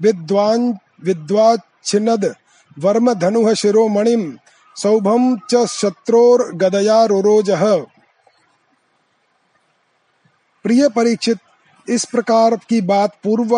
विद्वान् 0.03 0.75
विद्वाच्छिनद्। 1.05 2.35
वर्मधनुः 2.79 3.55
शिरोमणिं 3.55 4.33
सौभं 4.77 5.39
च 5.51 5.67
शत्रोर्गदयारुरोजः। 5.67 7.85
प्रिय 10.65 10.89
परीक्षित 10.89 11.39
इस 11.89 12.05
प्रकार 12.05 12.57
की 12.69 12.81
बात 12.81 13.15
पूर्व 13.25 13.57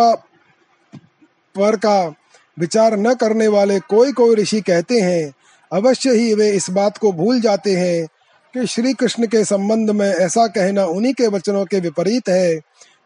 पर 1.55 1.77
का 1.77 2.15
विचार 2.59 2.97
न 2.99 3.15
करने 3.15 3.49
वाले 3.49 3.79
कोई 3.81 4.13
कोई 4.13 4.35
ऋषि 4.35 4.61
कहते 4.61 5.01
हैं, 5.01 5.33
अवश्य 5.73 6.11
ही 6.11 6.35
वे 6.35 6.51
इस 6.51 6.71
बात 6.71 6.99
को 6.99 7.13
भूल 7.13 7.41
जाते 7.41 7.77
हैं 7.77 8.07
कि 8.55 8.67
श्री 8.67 8.93
कृष्ण 8.95 9.27
के 9.27 9.45
संबंध 9.45 9.91
में 9.91 10.09
ऐसा 10.09 10.47
कहना 10.47 10.85
उन्हीं 10.85 11.15
के 11.15 11.27
वचनों 11.27 11.65
के 11.65 11.81
विपरीत 11.81 12.29
है। 12.29 12.61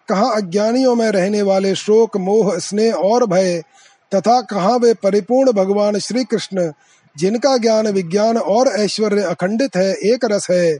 कहाँ 0.08 0.36
अज्ञानियों 0.36 0.94
में 0.94 1.08
रहने 1.08 1.42
वाले 1.42 1.74
शोक, 1.74 2.16
मोह, 2.16 2.58
स्नेह 2.58 2.94
और 2.94 3.26
भय 3.26 3.62
तथा 4.14 4.40
कहाँ 4.40 4.78
वे 4.78 4.94
परिपूर्ण 4.94 5.52
भगवान 5.52 5.98
श्री 5.98 6.24
कृष्ण 6.24 6.72
जिनका 7.16 7.56
ज्ञान, 7.56 7.88
विज्ञान 7.88 8.38
और 8.38 8.68
ऐश्वर्य 8.68 9.22
अखंडित 9.22 9.76
है, 9.76 9.94
एक 9.94 10.24
रस 10.24 10.46
है। 10.50 10.78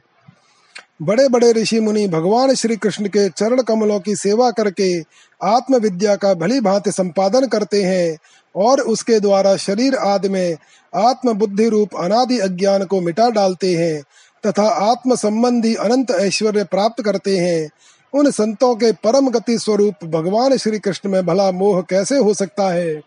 बड़े 1.03 1.29
बड़े 1.29 1.53
ऋषि 1.53 1.81
मुनि 1.81 2.09
भगवान 2.09 2.55
श्री 2.55 2.77
कृष्ण 2.77 3.09
के 3.09 3.29
चरण 3.29 3.63
कमलों 3.63 4.01
की 4.01 4.17
सेवा 4.17 4.51
करके 4.51 5.01
आत्म 5.43 5.77
विद्या 5.77 6.17
का 6.17 6.35
भली 6.35 6.61
भांति 6.61 6.93
संपादन 6.93 7.47
करते 7.47 7.83
हैं 7.83 8.19
और 8.57 8.81
उसके 8.81 9.21
द्वारा 9.21 9.57
शरीर 9.57 9.95
आदि 9.95 10.29
में 10.29 10.57
आत्म 10.95 11.33
बुद्धि 11.33 11.69
रूप 11.69 11.89
अनादि 11.97 12.39
अज्ञान 12.39 12.85
को 12.85 13.01
मिटा 13.01 13.31
डालते 13.31 13.75
हैं 13.75 14.03
तथा 14.47 14.63
आत्म 14.63 15.15
संबंधी 15.15 15.75
अनंत 15.75 16.11
ऐश्वर्य 16.11 16.65
प्राप्त 16.65 17.03
करते 17.05 17.39
हैं। 17.39 17.71
उन 18.15 18.31
संतों 18.31 18.77
के 18.77 18.93
परम 18.93 19.29
गति 19.29 19.59
स्वरूप 19.59 20.05
भगवान 20.05 20.57
श्री 20.57 20.79
कृष्ण 20.79 21.11
में 21.11 21.27
भला 21.27 21.51
मोह 21.51 21.81
कैसे 21.81 22.17
हो 22.17 22.35
सकता 22.35 22.73
है? 22.73 23.03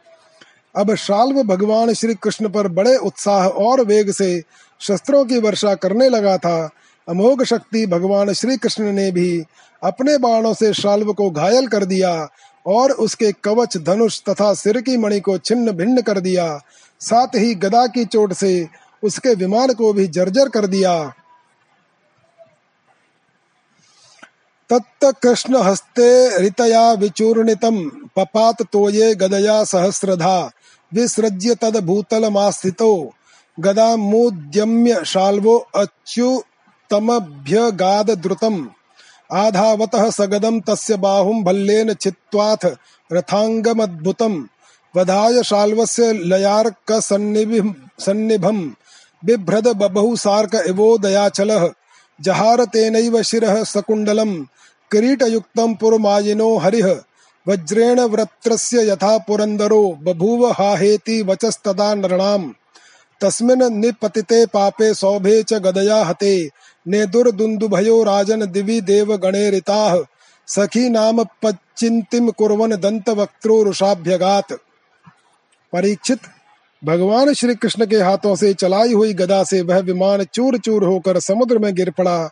अब 0.75 0.95
शाल्व 0.95 1.43
भगवान 1.43 1.93
श्री 1.93 2.13
कृष्ण 2.13 2.49
पर 2.49 2.67
बड़े 2.67 2.95
उत्साह 2.95 3.47
और 3.47 3.81
वेग 3.81 4.11
से 4.11 4.43
शस्त्रों 4.79 5.25
की 5.25 5.37
वर्षा 5.37 5.75
करने 5.75 6.09
लगा 6.09 6.37
था। 6.37 6.69
अमोघ 7.09 7.43
शक्ति 7.43 7.85
भगवान 7.87 8.33
श्री 8.33 8.57
कृष्ण 8.57 8.83
ने 8.83 9.11
भी 9.11 9.43
अपने 9.83 10.17
बाणों 10.17 10.53
से 10.53 10.73
शाल्व 10.73 11.13
को 11.13 11.29
घायल 11.29 11.67
कर 11.67 11.85
दिया 11.85 12.29
और 12.65 12.91
उसके 12.91 13.31
कवच, 13.31 13.77
धनुष 13.77 14.21
तथा 14.29 14.53
सिर 14.53 14.81
की 14.81 14.97
मणि 14.97 15.19
को 15.19 15.37
छिन्न 15.37 15.71
भिन्न 15.71 16.01
कर 16.01 16.19
दिया। 16.19 16.61
साथ 16.99 17.27
ही 17.35 17.55
गदा 17.55 17.87
की 17.87 18.05
चोट 18.05 18.33
से 18.33 18.67
उसके 19.03 19.33
विमान 19.35 19.73
को 19.73 19.93
भी 19.93 20.07
जर्जर 20.07 20.49
कर 20.49 20.67
दिया। 20.67 21.13
तत्त 24.69 25.15
कृष्ण 25.23 25.57
हस्ते 25.57 26.37
ऋतया 26.37 26.91
विचूर्णितम, 26.91 27.91
पपात 28.15 28.61
तोये 28.63 29.15
गदया 29.15 29.63
सहस्रधा, 29.63 30.51
विसृज्य 30.93 31.55
तद 31.55 31.77
भूतल 31.77 32.29
गदा 33.59 33.95
मुद्यम्य 33.95 35.03
शाल्वो 35.05 35.57
अच्युतमभ्यगाद 35.75 36.56
द्रुतम 36.93 38.69
आधावतः 39.31 40.09
सगदम 40.09 40.59
तस्य 40.59 40.97
बाहुं 40.97 41.43
भल्लेन 41.43 41.93
छित्त्वाथ 41.93 42.77
रथांगमद्भुतम 43.13 44.47
वधाय 44.95 45.43
शाल्वस्य 45.43 46.13
लयार्कसन्निभं 46.13 48.71
बिभ्रद 49.25 49.67
बबहु 49.67 50.15
सार्क 50.15 50.63
इवोदयाचलः 50.67 51.69
जहार 52.21 52.65
तेनैव 52.65 53.23
शिरः 53.23 53.63
सकुण्डलं 53.63 54.45
किरीटयुक्तं 54.91 55.75
पुरमायिनो 55.75 56.57
हरिः। 56.57 56.95
वज्रेण 57.47 57.99
वृत्रस्य 57.99 58.91
यथा 58.91 59.17
पुरन्दरो 59.17 59.97
बभूव 60.01 60.47
हाहेति 60.47 61.23
वचस्तदा 61.23 61.95
नृणाम्। 61.95 62.51
तस्मिन् 63.21 63.73
निपतिते 63.73 64.45
पापे 64.45 64.93
सौभे 64.93 65.43
च 65.43 65.53
गदया 65.53 66.05
हते। 66.05 66.49
ने 66.87 67.05
दुर्दुन्दुभयो 67.05 68.01
राजन 68.03 68.45
दिवि 68.45 68.79
देव 68.81 69.15
गणेरिताः। 69.17 69.99
सखी 70.47 70.89
नाम 70.89 71.23
पचिंतिम 71.43 72.29
कुरवन 72.29 72.75
दंत 72.75 73.09
वक्त्रोरुषाभ्यगात 73.09 74.53
परीक्षित, 75.73 76.19
भगवान 76.83 77.33
श्री 77.33 77.55
कृष्ण 77.55 77.85
के 77.85 77.97
हाथों 77.97 78.35
से 78.35 78.53
चलाई 78.53 78.93
हुई 78.93 79.13
गदा 79.13 79.43
से 79.43 79.61
वह 79.61 79.79
विमान 79.79 80.23
चूर 80.23 80.57
चूर 80.57 80.83
होकर 80.83 81.19
समुद्र 81.19 81.59
में 81.59 81.73
गिर 81.75 81.89
पड़ा। 81.89 82.29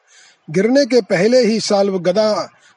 गिरने 0.50 0.86
के 0.86 1.02
पहले 1.02 1.40
ही 1.40 1.60
शाल्व 1.60 1.98
गदा 2.00 2.32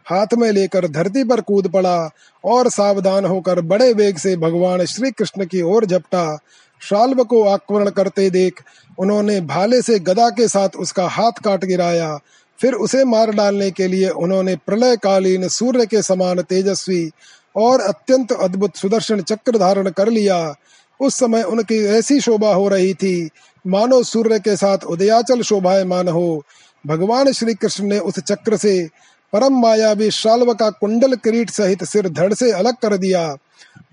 हाथ 0.07 0.35
में 0.35 0.51
लेकर 0.53 0.87
धरती 0.89 1.24
पर 1.24 1.41
कूद 1.41 1.68
पड़ा 1.68 2.11
और 2.45 2.68
सावधान 2.68 3.24
होकर 3.24 3.61
बड़े 3.61 3.93
वेग 3.93 4.18
से 4.18 4.37
भगवान 4.37 4.85
श्री 4.85 5.11
कृष्ण 5.11 5.45
की 5.45 5.62
ओर 5.62 5.87
झपटा। 5.87 6.39
शाल्व 6.81 7.24
को 7.24 7.43
आक्रमण 7.45 7.91
करते 7.91 8.31
देख, 8.31 8.62
उन्होंने 8.99 9.41
भाले 9.41 9.83
से 9.83 9.99
गदा 9.99 10.31
के 10.31 10.49
साथ 10.49 10.68
उसका 10.79 11.09
हाथ 11.09 11.33
काट 11.45 11.64
गिराया। 11.64 12.18
फिर 12.61 12.74
उसे 12.74 13.05
मार 13.05 13.31
डालने 13.31 13.70
के 13.70 13.87
लिए 13.87 14.09
उन्होंने 14.09 14.57
प्रलय 14.57 14.97
कालीन 14.97 15.49
सूर्य 15.49 15.87
के 15.87 16.03
समान 16.03 16.43
तेजस्वी 16.43 17.11
और 17.57 17.81
अत्यंत 17.81 18.33
अद्भुत 18.33 18.76
सुदर्शन 18.76 19.20
चक्र 19.20 19.59
धारण 19.59 19.91
कर 19.91 20.09
लिया। 20.09 20.55
उस 21.01 21.14
समय 21.14 21.43
उनकी 21.43 21.85
ऐसी 21.87 22.20
शोभा 22.20 22.55
हो 22.55 22.68
रही 22.68 22.95
थी, 22.95 23.31
मानो 23.66 24.03
सूर्य 24.03 24.39
के 24.39 24.57
साथ 24.57 24.79
उदयाचल 24.79 25.43
शोभायमान 25.43 26.09
हो। 26.09 26.43
भगवान 26.87 27.33
श्री 27.33 27.55
कृष्ण 27.55 27.85
ने 27.85 27.99
उस 27.99 28.18
चक्र 28.18 28.57
से 28.57 28.89
परम 29.33 29.61
मायावी 29.61 30.11
शाल्व 30.11 30.55
का 30.55 30.70
कुंडल 30.70 31.14
किरीट 31.14 31.51
सहित 31.51 31.85
सिर 31.85 32.09
धड़ 32.09 32.35
से 32.35 32.51
अलग 32.53 32.74
कर 32.74 32.97
दिया। 32.97 33.35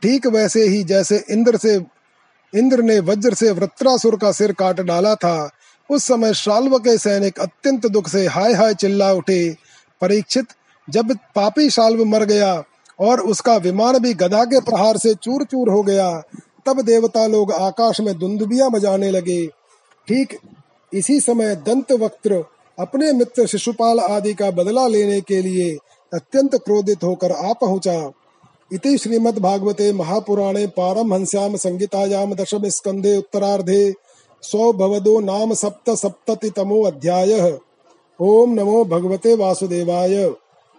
ठीक 0.02 0.28
वैसे 0.28 0.68
ही 0.68 0.84
जैसे 0.84 1.24
इंद्र 1.30 1.58
से 1.58 1.80
इंद्र 2.54 2.82
ने 2.82 3.00
वज्र 3.00 3.34
से 3.34 3.52
वृत्रासुर 3.52 4.16
का 4.16 4.32
सिर 4.32 4.52
काट 4.52 4.82
डाला 4.82 5.16
था। 5.16 5.50
उस 5.90 6.04
समय 6.04 6.34
शाल्व 6.34 6.78
के 6.78 6.98
सैनिक 6.98 7.40
अत्यंत 7.40 7.86
दुख 7.86 8.08
से 8.08 8.26
हाय 8.28 8.54
हाय 8.54 8.74
चिल्ला 8.74 9.12
उठे। 9.14 9.56
परीक्षित, 10.02 10.46
जब 10.90 11.12
पापी 11.36 11.70
शाल्व 11.70 12.06
मर 12.06 12.24
गया 12.24 12.64
और 13.00 13.20
उसका 13.20 13.56
विमान 13.56 14.00
भी 14.00 14.14
गदा 14.14 14.44
के 14.46 14.60
प्रहार 14.60 14.98
से 14.98 15.14
चूर 15.14 15.44
चूर 15.44 15.70
हो 15.70 15.84
गया, 15.84 16.24
तब 16.66 16.82
देवता 16.82 17.28
लोग 17.28 17.52
आकाश 17.52 18.02
में 18.02 18.18
दुंदुबिया 18.18 18.70
बजाने 18.70 19.12
लगे। 19.12 19.46
ठीक 20.08 20.38
इसी 20.94 21.20
समय 21.20 21.56
दंत 21.56 21.92
वक्त्र 21.92 22.44
अपने 22.80 23.12
मित्र 23.14 23.46
शिशुपाल 23.48 24.00
आदि 24.00 24.34
का 24.34 24.52
बदला 24.52 24.88
लेने 24.88 25.22
के 25.22 25.42
लिए 25.42 25.78
अत्यंत 26.14 26.56
क्रोधित 26.56 27.04
होकर 27.04 27.32
आ 27.32 27.54
पहुँचा। 27.54 28.12
इति 28.74 28.98
श्रीमद्भागवते 28.98 29.94
महापुराणे 29.94 30.68
पारमहंस्याम 30.68 31.56
संहितायाम 31.56 32.34
दशम 32.34 32.70
स्कंदे 32.70 33.18
उत्तरार्धे 33.18 33.94
सौभवदो 34.42 35.20
नाम 35.20 35.54
सप्त 35.54 35.90
सप्ततितमो 35.90 36.84
अध्यायः। 36.84 37.58
ओम 38.22 38.54
नमो 38.54 38.86
भगवते 38.86 39.36
वासुदेवाय। 39.36 40.34